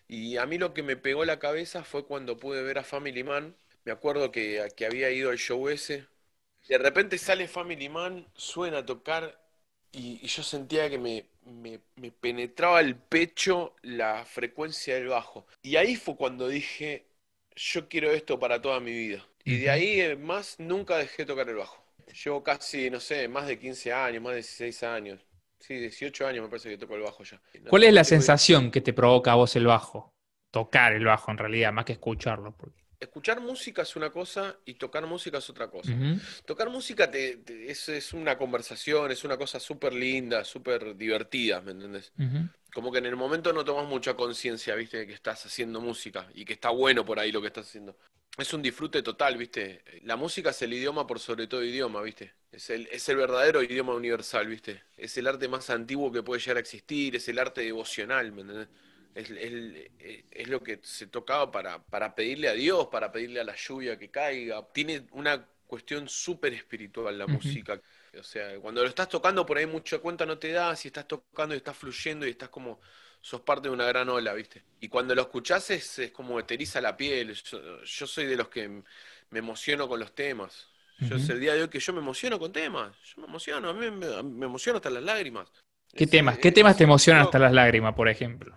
Y 0.08 0.36
a 0.36 0.46
mí 0.46 0.58
lo 0.58 0.74
que 0.74 0.82
me 0.82 0.96
pegó 0.96 1.24
la 1.24 1.38
cabeza 1.38 1.84
fue 1.84 2.06
cuando 2.06 2.38
pude 2.38 2.62
ver 2.62 2.78
a 2.78 2.84
Family 2.84 3.24
Man. 3.24 3.56
Me 3.84 3.92
acuerdo 3.92 4.30
que, 4.32 4.68
que 4.76 4.86
había 4.86 5.10
ido 5.10 5.30
al 5.30 5.38
show 5.38 5.68
ese. 5.68 6.06
De 6.68 6.78
repente 6.78 7.18
sale 7.18 7.46
Family 7.48 7.88
Man, 7.88 8.26
suena 8.34 8.78
a 8.78 8.86
tocar 8.86 9.38
y, 9.92 10.18
y 10.22 10.26
yo 10.26 10.42
sentía 10.42 10.88
que 10.90 10.98
me, 10.98 11.26
me, 11.44 11.80
me 11.96 12.10
penetraba 12.10 12.80
el 12.80 12.96
pecho 12.96 13.74
la 13.82 14.24
frecuencia 14.24 14.94
del 14.94 15.08
bajo. 15.08 15.46
Y 15.62 15.76
ahí 15.76 15.96
fue 15.96 16.16
cuando 16.16 16.48
dije, 16.48 17.06
yo 17.54 17.88
quiero 17.88 18.10
esto 18.10 18.38
para 18.38 18.60
toda 18.60 18.80
mi 18.80 18.92
vida. 18.92 19.24
Y 19.44 19.58
de 19.58 19.70
ahí 19.70 20.16
más 20.16 20.58
nunca 20.58 20.96
dejé 20.96 21.22
de 21.22 21.26
tocar 21.26 21.48
el 21.48 21.56
bajo. 21.56 21.84
Llevo 22.24 22.42
casi, 22.42 22.90
no 22.90 23.00
sé, 23.00 23.28
más 23.28 23.46
de 23.46 23.58
15 23.58 23.92
años, 23.92 24.22
más 24.22 24.32
de 24.32 24.36
16 24.38 24.82
años. 24.84 25.20
Sí, 25.58 25.74
18 25.74 26.26
años 26.26 26.42
me 26.44 26.48
parece 26.48 26.68
que 26.68 26.78
toco 26.78 26.94
el 26.94 27.02
bajo 27.02 27.24
ya. 27.24 27.40
No 27.62 27.70
¿Cuál 27.70 27.84
es 27.84 27.92
la 27.92 28.04
sensación 28.04 28.70
que 28.70 28.80
te 28.80 28.92
provoca 28.92 29.32
a 29.32 29.36
vos 29.36 29.54
el 29.56 29.66
bajo? 29.66 30.12
Tocar 30.50 30.92
el 30.92 31.04
bajo 31.04 31.30
en 31.30 31.38
realidad, 31.38 31.72
más 31.72 31.84
que 31.84 31.92
escucharlo. 31.94 32.52
porque- 32.56 32.83
Escuchar 33.04 33.40
música 33.40 33.82
es 33.82 33.96
una 33.96 34.10
cosa 34.10 34.56
y 34.64 34.74
tocar 34.74 35.06
música 35.06 35.38
es 35.38 35.50
otra 35.50 35.68
cosa. 35.70 35.90
Tocar 36.44 36.70
música 36.70 37.10
te, 37.10 37.36
te- 37.38 37.70
es, 37.70 37.88
es 37.88 38.12
una 38.12 38.36
conversación, 38.38 39.10
es 39.10 39.24
una 39.24 39.36
cosa 39.36 39.60
súper 39.60 39.92
linda, 39.92 40.44
súper 40.44 40.96
divertida, 40.96 41.60
¿me 41.60 41.72
entendés? 41.72 42.12
Ujú. 42.18 42.48
Como 42.72 42.90
que 42.90 42.98
en 42.98 43.06
el 43.06 43.16
momento 43.16 43.52
no 43.52 43.64
tomas 43.64 43.86
mucha 43.86 44.14
conciencia, 44.14 44.74
¿viste? 44.74 44.98
De 44.98 45.06
que 45.06 45.12
estás 45.14 45.44
haciendo 45.46 45.80
música 45.80 46.28
y 46.34 46.44
que 46.44 46.54
está 46.54 46.70
bueno 46.70 47.04
por 47.04 47.18
ahí 47.20 47.30
lo 47.30 47.40
que 47.40 47.48
estás 47.48 47.66
haciendo. 47.68 47.96
Es 48.38 48.52
un 48.52 48.62
disfrute 48.62 49.02
total, 49.02 49.36
¿viste? 49.36 49.84
La 50.02 50.16
música 50.16 50.50
es 50.50 50.60
el 50.62 50.72
idioma 50.72 51.06
por 51.06 51.20
sobre 51.20 51.46
todo 51.46 51.62
idioma, 51.62 52.02
¿viste? 52.02 52.32
Es 52.50 52.70
el, 52.70 52.88
es 52.90 53.08
el 53.08 53.16
verdadero 53.16 53.62
idioma 53.62 53.94
universal, 53.94 54.48
¿viste? 54.48 54.82
Es 54.96 55.16
el 55.18 55.26
arte 55.28 55.46
más 55.48 55.70
antiguo 55.70 56.10
que 56.10 56.22
puede 56.22 56.40
llegar 56.40 56.56
a 56.56 56.60
existir, 56.60 57.14
es 57.16 57.28
el 57.28 57.38
arte 57.38 57.60
devocional, 57.60 58.32
¿me 58.32 58.40
entendés? 58.42 58.68
Es, 59.14 59.30
es- 59.30 60.24
es 60.30 60.48
lo 60.48 60.62
que 60.62 60.80
se 60.82 61.06
tocaba 61.06 61.50
para, 61.50 61.82
para 61.84 62.14
pedirle 62.14 62.48
a 62.48 62.52
Dios, 62.54 62.88
para 62.88 63.12
pedirle 63.12 63.40
a 63.40 63.44
la 63.44 63.54
lluvia 63.56 63.98
que 63.98 64.10
caiga. 64.10 64.66
Tiene 64.72 65.06
una 65.12 65.46
cuestión 65.66 66.08
súper 66.08 66.52
espiritual 66.54 67.16
la 67.18 67.26
música. 67.26 67.80
O 68.18 68.22
sea, 68.22 68.58
cuando 68.60 68.82
lo 68.82 68.88
estás 68.88 69.08
tocando 69.08 69.44
por 69.46 69.58
ahí 69.58 69.66
mucha 69.66 69.98
cuenta 69.98 70.26
no 70.26 70.38
te 70.38 70.52
das, 70.52 70.80
si 70.80 70.88
estás 70.88 71.06
tocando 71.08 71.54
y 71.54 71.58
estás 71.58 71.76
fluyendo 71.76 72.26
y 72.26 72.30
estás 72.30 72.48
como, 72.48 72.80
sos 73.20 73.40
parte 73.42 73.68
de 73.68 73.74
una 73.74 73.86
gran 73.86 74.08
ola, 74.08 74.34
¿viste? 74.34 74.64
Y 74.80 74.88
cuando 74.88 75.14
lo 75.14 75.22
escuchás 75.22 75.70
es, 75.70 75.98
es 75.98 76.10
como 76.12 76.44
te 76.44 76.54
eriza 76.54 76.80
la 76.80 76.96
piel. 76.96 77.32
Yo, 77.34 77.82
yo 77.82 78.06
soy 78.06 78.26
de 78.26 78.36
los 78.36 78.48
que 78.48 78.68
me 78.68 79.38
emociono 79.38 79.88
con 79.88 80.00
los 80.00 80.14
temas. 80.14 80.68
Yo 81.00 81.16
es 81.16 81.28
el 81.30 81.40
día 81.40 81.54
de 81.54 81.62
hoy 81.62 81.68
que 81.68 81.80
yo 81.80 81.92
me 81.92 82.00
emociono 82.00 82.38
con 82.38 82.52
temas. 82.52 82.96
Yo 83.14 83.22
me 83.22 83.28
emociono, 83.28 83.68
a 83.70 83.74
mí 83.74 83.90
me, 83.90 84.22
me 84.22 84.46
emociono 84.46 84.76
hasta 84.78 84.90
las 84.90 85.02
lágrimas. 85.02 85.48
¿Qué 85.96 86.06
Es- 86.06 86.10
temas? 86.10 86.38
¿Qué 86.38 86.52
temas 86.52 86.76
te 86.76 86.84
emocionan 86.84 87.22
hasta 87.22 87.40
las 87.40 87.52
lágrimas, 87.52 87.94
por 87.94 88.08
ejemplo? 88.08 88.56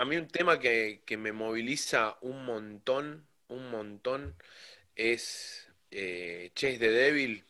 A 0.00 0.04
mí 0.04 0.16
un 0.16 0.28
tema 0.28 0.58
que, 0.60 1.02
que 1.06 1.16
me 1.16 1.32
moviliza 1.32 2.18
un 2.20 2.44
montón, 2.44 3.26
un 3.48 3.70
montón, 3.70 4.36
es 4.96 5.68
eh, 5.90 6.50
Chase 6.54 6.78
the 6.78 6.90
Devil. 6.90 7.44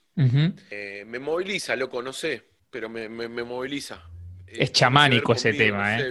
Eh, 0.71 1.05
me 1.07 1.19
moviliza, 1.21 1.77
loco, 1.77 2.03
no 2.03 2.13
sé, 2.13 2.45
pero 2.71 2.89
me, 2.91 3.09
me- 3.09 3.29
me 3.29 3.45
moviliza. 3.45 4.11
Eh, 4.47 4.71
Es 4.93 5.03
que 5.03 5.29
chamánico 5.29 5.33
ese 5.33 5.55
conmigo, 5.55 5.73
tema, 5.73 5.83
no 5.83 5.91
¿eh? 6.01 6.09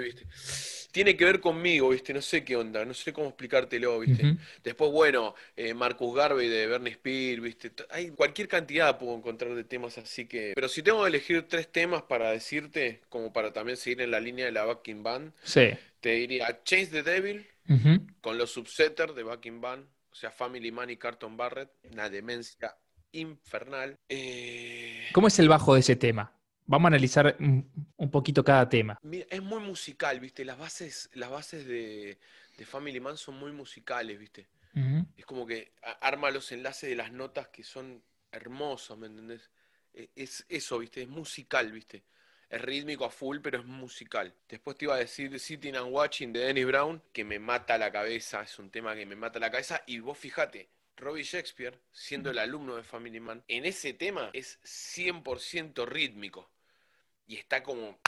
Tiene 0.96 1.18
que 1.18 1.26
ver 1.26 1.42
conmigo, 1.42 1.90
¿viste? 1.90 2.14
No 2.14 2.22
sé 2.22 2.46
qué 2.46 2.56
onda, 2.56 2.86
no 2.86 2.94
sé 2.94 3.12
cómo 3.12 3.28
explicártelo, 3.28 4.00
¿viste? 4.00 4.38
Después, 4.64 4.92
bueno, 4.94 5.36
eh, 5.58 5.74
Marcus 5.74 6.16
Garvey 6.16 6.48
de 6.48 6.68
Bernie 6.68 6.94
Spears, 6.94 7.42
¿viste? 7.42 7.70
Hay 7.90 8.12
cualquier 8.12 8.48
cantidad 8.48 8.98
puedo 8.98 9.14
encontrar 9.14 9.54
de 9.56 9.66
temas 9.66 9.98
así 9.98 10.26
que... 10.26 10.54
Pero 10.56 10.70
si 10.70 10.82
tengo 10.84 11.02
que 11.02 11.10
elegir 11.10 11.50
tres 11.50 11.70
temas 11.70 12.04
para 12.04 12.32
decirte, 12.32 13.02
como 13.10 13.34
para 13.34 13.52
también 13.52 13.76
seguir 13.76 14.00
en 14.04 14.12
la 14.12 14.22
línea 14.22 14.46
de 14.46 14.54
la 14.54 14.64
backing 14.64 15.04
band, 15.04 15.34
Sí. 15.44 15.72
te 16.00 16.12
diría 16.12 16.62
Chase 16.64 16.88
the 16.88 17.04
Devil 17.04 17.46
con 18.22 18.38
los 18.38 18.52
Subsetter 18.52 19.12
de 19.14 19.24
backing 19.24 19.60
band, 19.60 19.86
o 20.12 20.16
sea, 20.16 20.32
Family 20.32 20.72
Man 20.72 20.92
y 20.92 20.96
Carton 20.96 21.36
Barrett, 21.36 21.72
una 21.92 22.10
demencia 22.10 22.74
infernal. 23.12 23.98
Eh, 24.08 25.08
¿Cómo 25.12 25.28
es 25.28 25.38
el 25.40 25.50
bajo 25.50 25.74
de 25.74 25.82
ese 25.82 25.98
tema? 25.98 26.32
Vamos 26.68 26.86
a 26.86 26.88
analizar 26.88 27.36
un, 27.40 28.10
poquito 28.12 28.44
cada 28.44 28.68
tema. 28.68 28.98
Mira, 29.04 29.26
es 29.30 29.42
muy 29.42 29.60
musical, 29.60 30.20
¿viste? 30.20 30.44
Las 30.44 30.58
bases, 30.58 31.10
las 31.14 31.30
bases 31.30 31.66
de, 31.66 32.18
de 32.58 32.66
Family 32.66 33.00
Man 33.00 33.18
son 33.18 33.38
muy 33.38 33.52
musicales, 33.52 34.18
¿viste? 34.20 34.48
Es 35.16 35.26
como 35.26 35.46
que 35.46 35.72
arma 36.02 36.32
los 36.32 36.52
enlaces 36.52 36.90
de 36.90 36.96
las 36.96 37.12
notas 37.12 37.48
que 37.50 37.64
son 37.64 38.04
hermosos, 38.32 38.98
¿me 38.98 39.08
entendés? 39.08 39.50
E- 39.94 40.10
Es 40.16 40.46
eso, 40.50 40.80
¿viste? 40.80 41.04
Es 41.04 41.08
musical, 41.08 41.72
¿viste? 41.72 42.04
Es 42.50 42.62
rítmico 42.62 43.06
a 43.06 43.10
full, 43.10 43.40
pero 43.42 43.60
es 43.60 43.66
musical. 43.66 44.34
Después 44.50 44.78
te 44.78 44.86
iba 44.86 44.96
a 44.96 45.00
decir 45.00 45.40
Sitting 45.40 45.76
and 45.76 45.92
Watching 45.92 46.34
de 46.34 46.40
Dennis 46.42 46.66
Brown, 46.66 47.02
que 47.14 47.24
me 47.24 47.40
mata 47.40 47.78
la 47.78 47.92
cabeza, 47.92 48.42
es 48.44 48.60
un 48.60 48.70
tema 48.70 48.96
que 48.96 49.06
me 49.06 49.16
mata 49.16 49.40
la 49.40 49.50
cabeza. 49.52 49.82
Y 49.88 50.00
vos 50.00 50.18
fijate, 50.18 50.70
Robbie 50.98 51.24
Shakespeare, 51.24 51.80
siendo 51.92 52.32
el 52.32 52.40
alumno 52.40 52.76
de 52.76 52.84
Family 52.84 53.20
Man, 53.20 53.44
en 53.48 53.66
ese 53.66 53.94
tema 53.94 54.30
es 54.34 54.60
100% 54.64 55.86
rítmico. 55.86 56.50
Y 57.28 57.38
está 57.38 57.64
como 57.64 58.00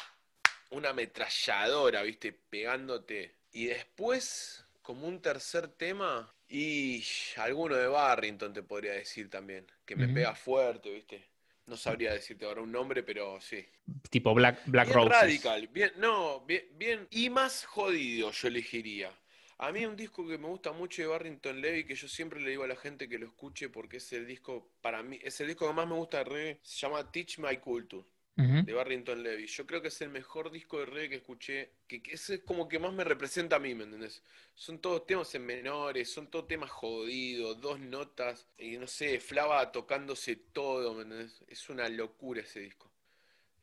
una 0.71 0.89
ametralladora, 0.89 2.03
¿viste? 2.03 2.33
Pegándote. 2.33 3.35
Y 3.51 3.65
después, 3.65 4.65
como 4.81 5.07
un 5.07 5.21
tercer 5.21 5.67
tema, 5.69 6.33
y 6.49 7.03
alguno 7.37 7.75
de 7.75 7.87
Barrington 7.87 8.53
te 8.53 8.63
podría 8.63 8.93
decir 8.93 9.29
también, 9.29 9.65
que 9.85 9.95
me 9.95 10.07
pega 10.07 10.35
fuerte, 10.35 10.91
¿viste? 10.91 11.25
No 11.65 11.75
sabría 11.75 12.13
decirte 12.13 12.45
ahora 12.45 12.61
un 12.61 12.71
nombre, 12.71 13.03
pero 13.03 13.41
sí. 13.41 13.65
Tipo 14.09 14.33
Black, 14.33 14.61
Black 14.65 14.87
bien 14.87 14.97
Roses. 14.97 15.21
radical, 15.21 15.67
bien, 15.67 15.91
no, 15.97 16.41
bien, 16.45 16.65
bien, 16.75 17.07
y 17.11 17.29
más 17.29 17.65
jodido 17.65 18.31
yo 18.31 18.47
elegiría. 18.47 19.11
A 19.57 19.71
mí 19.71 19.85
un 19.85 19.97
disco 19.97 20.25
que 20.25 20.37
me 20.37 20.47
gusta 20.47 20.71
mucho 20.71 21.01
de 21.01 21.07
Barrington 21.07 21.59
Levy, 21.59 21.83
que 21.83 21.95
yo 21.95 22.07
siempre 22.07 22.39
le 22.39 22.51
digo 22.51 22.63
a 22.63 22.67
la 22.67 22.75
gente 22.75 23.09
que 23.09 23.17
lo 23.17 23.25
escuche 23.25 23.69
porque 23.69 23.97
es 23.97 24.13
el 24.13 24.25
disco, 24.25 24.69
para 24.81 25.03
mí, 25.03 25.19
es 25.21 25.41
el 25.41 25.47
disco 25.47 25.67
que 25.67 25.73
más 25.73 25.87
me 25.87 25.95
gusta 25.95 26.19
de 26.19 26.23
reggae, 26.25 26.59
se 26.61 26.77
llama 26.77 27.11
Teach 27.11 27.39
My 27.39 27.57
Culture 27.57 28.05
De 28.37 28.71
Barrington 28.71 29.23
Levy. 29.23 29.47
Yo 29.47 29.65
creo 29.65 29.81
que 29.81 29.87
es 29.87 29.99
el 30.01 30.09
mejor 30.09 30.51
disco 30.51 30.77
de 30.77 30.85
reggae 30.85 31.09
que 31.09 31.15
escuché, 31.15 31.71
que, 31.87 32.03
ese 32.05 32.35
es 32.35 32.41
como 32.41 32.69
que 32.69 32.77
más 32.77 32.93
me 32.93 33.03
representa 33.03 33.55
a 33.55 33.59
mí, 33.59 33.73
¿me 33.73 33.85
entendés? 33.85 34.21
Son 34.53 34.77
todos 34.77 35.07
temas 35.07 35.33
en 35.33 35.43
menores, 35.43 36.11
son 36.11 36.27
todos 36.27 36.47
temas 36.47 36.69
jodidos, 36.69 37.59
dos 37.59 37.79
notas, 37.79 38.45
y 38.59 38.77
no 38.77 38.85
sé, 38.85 39.19
Flava 39.19 39.71
tocándose 39.71 40.35
todo, 40.35 40.93
¿me 40.93 41.01
entendés? 41.01 41.43
Es 41.47 41.67
una 41.69 41.89
locura 41.89 42.41
ese 42.41 42.59
disco. 42.59 42.91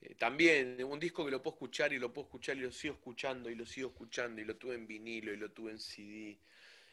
Eh, 0.00 0.16
también, 0.16 0.82
un 0.84 0.98
disco 0.98 1.24
que 1.24 1.30
lo 1.30 1.40
puedo 1.40 1.54
escuchar 1.54 1.92
y 1.92 1.98
lo 1.98 2.12
puedo 2.12 2.26
escuchar 2.26 2.56
y 2.56 2.60
lo 2.60 2.72
sigo 2.72 2.94
escuchando 2.94 3.50
y 3.50 3.54
lo 3.54 3.64
sigo 3.64 3.90
escuchando 3.90 4.40
y 4.40 4.44
lo 4.44 4.56
tuve 4.56 4.74
en 4.74 4.88
vinilo 4.88 5.32
y 5.32 5.36
lo 5.36 5.50
tuve 5.52 5.70
en 5.70 5.78
CD. 5.78 6.36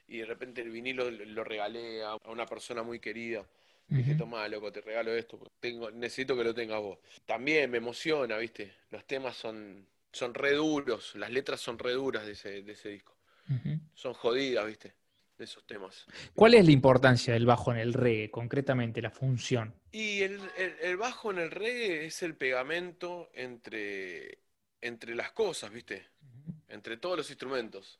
Y 0.07 0.17
de 0.19 0.25
repente 0.25 0.61
el 0.61 0.69
vinilo 0.69 1.09
lo, 1.09 1.43
regalé 1.43 2.03
a 2.03 2.15
una 2.25 2.45
persona 2.45 2.83
muy 2.83 2.99
querida. 2.99 3.45
Dije, 3.93 4.11
Ujú. 4.11 4.19
toma, 4.19 4.47
loco, 4.47 4.71
te 4.71 4.81
regalo 4.81 5.13
esto. 5.13 5.37
porque 5.37 5.53
Tengo, 5.59 5.91
necesito 5.91 6.35
que 6.37 6.43
lo 6.43 6.53
tengas 6.53 6.79
vos. 6.79 6.99
También 7.25 7.69
me 7.69 7.77
emociona, 7.77 8.37
¿viste? 8.37 8.73
Los 8.89 9.05
temas 9.05 9.35
son, 9.35 9.85
son 10.11 10.33
re 10.33 10.53
duros, 10.53 11.13
las 11.15 11.29
letras 11.31 11.59
son 11.61 11.77
re 11.77 11.93
duras 11.93 12.25
de 12.25 12.33
ese, 12.33 12.61
de 12.63 12.71
ese 12.71 12.89
disco. 12.89 13.15
Son 13.93 14.13
jodidas, 14.13 14.65
¿viste? 14.65 14.93
De 15.37 15.43
esos 15.45 15.65
temas. 15.65 16.05
¿Cuál 16.35 16.53
es 16.53 16.65
la 16.65 16.71
importancia 16.71 17.33
del 17.33 17.45
bajo 17.45 17.71
en 17.71 17.79
el 17.79 17.93
reggae, 17.93 18.31
concretamente 18.31 19.01
la 19.01 19.11
función? 19.11 19.73
Y 19.91 20.21
el, 20.21 20.39
el- 20.57 20.75
el 20.81 20.97
bajo 20.97 21.31
en 21.31 21.39
el 21.39 21.51
reggae 21.51 22.05
es 22.05 22.23
el 22.23 22.35
pegamento 22.35 23.29
entre, 23.33 24.39
entre 24.81 25.15
las 25.15 25.31
cosas, 25.33 25.71
¿viste? 25.71 26.05
Entre 26.69 26.97
todos 26.97 27.17
los 27.17 27.29
instrumentos. 27.29 27.99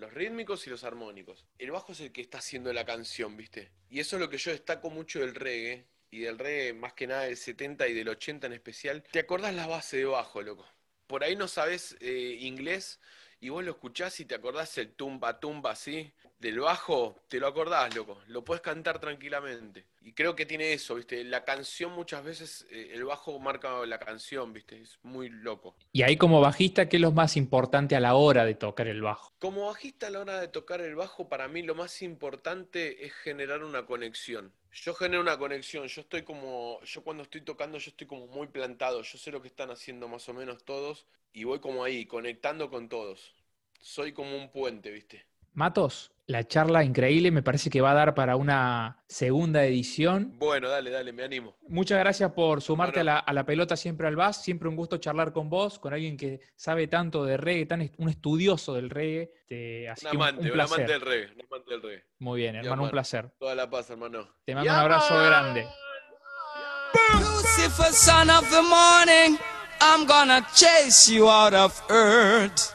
Los 0.00 0.14
rítmicos 0.14 0.66
y 0.66 0.70
los 0.70 0.82
armónicos. 0.82 1.44
El 1.58 1.72
bajo 1.72 1.92
es 1.92 2.00
el 2.00 2.10
que 2.10 2.22
está 2.22 2.38
haciendo 2.38 2.72
la 2.72 2.86
canción, 2.86 3.36
¿viste? 3.36 3.70
Y 3.90 4.00
eso 4.00 4.16
es 4.16 4.20
lo 4.20 4.30
que 4.30 4.38
yo 4.38 4.50
destaco 4.50 4.88
mucho 4.88 5.20
del 5.20 5.34
reggae. 5.34 5.86
Y 6.10 6.20
del 6.20 6.38
reggae 6.38 6.72
más 6.72 6.94
que 6.94 7.06
nada 7.06 7.24
del 7.24 7.36
70 7.36 7.86
y 7.86 7.92
del 7.92 8.08
80 8.08 8.46
en 8.46 8.54
especial. 8.54 9.02
¿Te 9.12 9.18
acordás 9.18 9.54
la 9.54 9.66
base 9.66 9.98
de 9.98 10.06
bajo, 10.06 10.40
loco? 10.40 10.66
Por 11.06 11.22
ahí 11.22 11.36
no 11.36 11.48
sabes 11.48 11.98
eh, 12.00 12.38
inglés 12.40 12.98
y 13.40 13.50
vos 13.50 13.62
lo 13.62 13.72
escuchás 13.72 14.18
y 14.20 14.24
te 14.24 14.34
acordás 14.34 14.78
el 14.78 14.94
tumba 14.94 15.38
tumba 15.38 15.72
así. 15.72 16.10
Del 16.40 16.58
bajo, 16.58 17.16
te 17.28 17.38
lo 17.38 17.46
acordás, 17.46 17.94
loco. 17.94 18.18
Lo 18.28 18.42
puedes 18.42 18.62
cantar 18.62 18.98
tranquilamente. 18.98 19.84
Y 20.00 20.14
creo 20.14 20.34
que 20.34 20.46
tiene 20.46 20.72
eso, 20.72 20.94
¿viste? 20.94 21.22
La 21.22 21.44
canción 21.44 21.92
muchas 21.92 22.24
veces, 22.24 22.66
eh, 22.70 22.92
el 22.94 23.04
bajo 23.04 23.38
marca 23.38 23.84
la 23.84 23.98
canción, 23.98 24.54
¿viste? 24.54 24.80
Es 24.80 24.98
muy 25.02 25.28
loco. 25.28 25.76
Y 25.92 26.00
ahí 26.00 26.16
como 26.16 26.40
bajista, 26.40 26.88
¿qué 26.88 26.96
es 26.96 27.02
lo 27.02 27.12
más 27.12 27.36
importante 27.36 27.94
a 27.94 28.00
la 28.00 28.14
hora 28.14 28.46
de 28.46 28.54
tocar 28.54 28.88
el 28.88 29.02
bajo? 29.02 29.34
Como 29.38 29.66
bajista 29.66 30.06
a 30.06 30.10
la 30.10 30.20
hora 30.20 30.40
de 30.40 30.48
tocar 30.48 30.80
el 30.80 30.94
bajo, 30.94 31.28
para 31.28 31.46
mí 31.46 31.60
lo 31.60 31.74
más 31.74 32.00
importante 32.00 33.04
es 33.04 33.12
generar 33.12 33.62
una 33.62 33.84
conexión. 33.84 34.50
Yo 34.72 34.94
genero 34.94 35.20
una 35.20 35.36
conexión, 35.36 35.88
yo 35.88 36.00
estoy 36.00 36.22
como, 36.22 36.80
yo 36.84 37.02
cuando 37.02 37.24
estoy 37.24 37.42
tocando, 37.42 37.76
yo 37.76 37.90
estoy 37.90 38.06
como 38.06 38.26
muy 38.28 38.46
plantado, 38.46 39.02
yo 39.02 39.18
sé 39.18 39.30
lo 39.30 39.42
que 39.42 39.48
están 39.48 39.70
haciendo 39.70 40.08
más 40.08 40.26
o 40.30 40.32
menos 40.32 40.64
todos 40.64 41.06
y 41.34 41.44
voy 41.44 41.60
como 41.60 41.84
ahí, 41.84 42.06
conectando 42.06 42.70
con 42.70 42.88
todos. 42.88 43.34
Soy 43.82 44.12
como 44.12 44.34
un 44.34 44.50
puente, 44.50 44.90
¿viste? 44.90 45.29
Matos, 45.52 46.12
la 46.26 46.46
charla 46.46 46.84
increíble, 46.84 47.32
me 47.32 47.42
parece 47.42 47.70
que 47.70 47.80
va 47.80 47.90
a 47.90 47.94
dar 47.94 48.14
para 48.14 48.36
una 48.36 49.02
segunda 49.08 49.64
edición. 49.64 50.32
Bueno, 50.38 50.68
dale, 50.68 50.90
dale, 50.90 51.12
me 51.12 51.24
animo. 51.24 51.56
Muchas 51.68 51.98
gracias 51.98 52.30
por 52.32 52.62
sumarte 52.62 53.00
Bueno. 53.00 53.10
a, 53.10 53.14
la, 53.14 53.18
a 53.20 53.32
la 53.32 53.44
pelota 53.44 53.76
siempre 53.76 54.06
al 54.06 54.14
VAS. 54.14 54.42
Siempre 54.42 54.68
un 54.68 54.76
gusto 54.76 54.98
charlar 54.98 55.32
con 55.32 55.50
vos, 55.50 55.80
con 55.80 55.92
alguien 55.92 56.16
que 56.16 56.40
sabe 56.54 56.86
tanto 56.86 57.24
de 57.24 57.36
reggae, 57.36 57.66
tan 57.66 57.80
est- 57.82 57.94
un 57.98 58.08
estudioso 58.08 58.74
del 58.74 58.90
reggae. 58.90 59.32
Te- 59.48 59.88
así 59.88 60.06
Un 60.06 60.12
amante, 60.16 60.40
un 60.42 60.46
un, 60.46 60.52
placer. 60.52 60.74
amante 60.76 60.92
del 60.92 61.00
reggae, 61.02 61.34
un 61.34 61.42
amante 61.50 61.70
del 61.72 61.82
reggae. 61.82 62.04
Muy 62.20 62.40
bien, 62.40 62.54
hermano, 62.54 62.84
un 62.84 62.90
placer. 62.90 63.30
Toda 63.38 63.54
la 63.56 63.68
paz, 63.68 63.90
hermano. 63.90 64.28
Te 64.44 64.54
mando 64.54 64.70
un 64.70 64.76
abrazo 64.78 65.14
grande. 65.16 65.66
Lucifer, 67.20 67.92
son 67.92 68.30
of 68.30 68.48
the 68.50 68.62
morning, 68.62 69.36
I'm 69.80 70.06
gonna 70.06 70.46
chase 70.54 71.08
you 71.12 71.28
out 71.28 71.54
of 71.54 71.82
earth. 71.90 72.72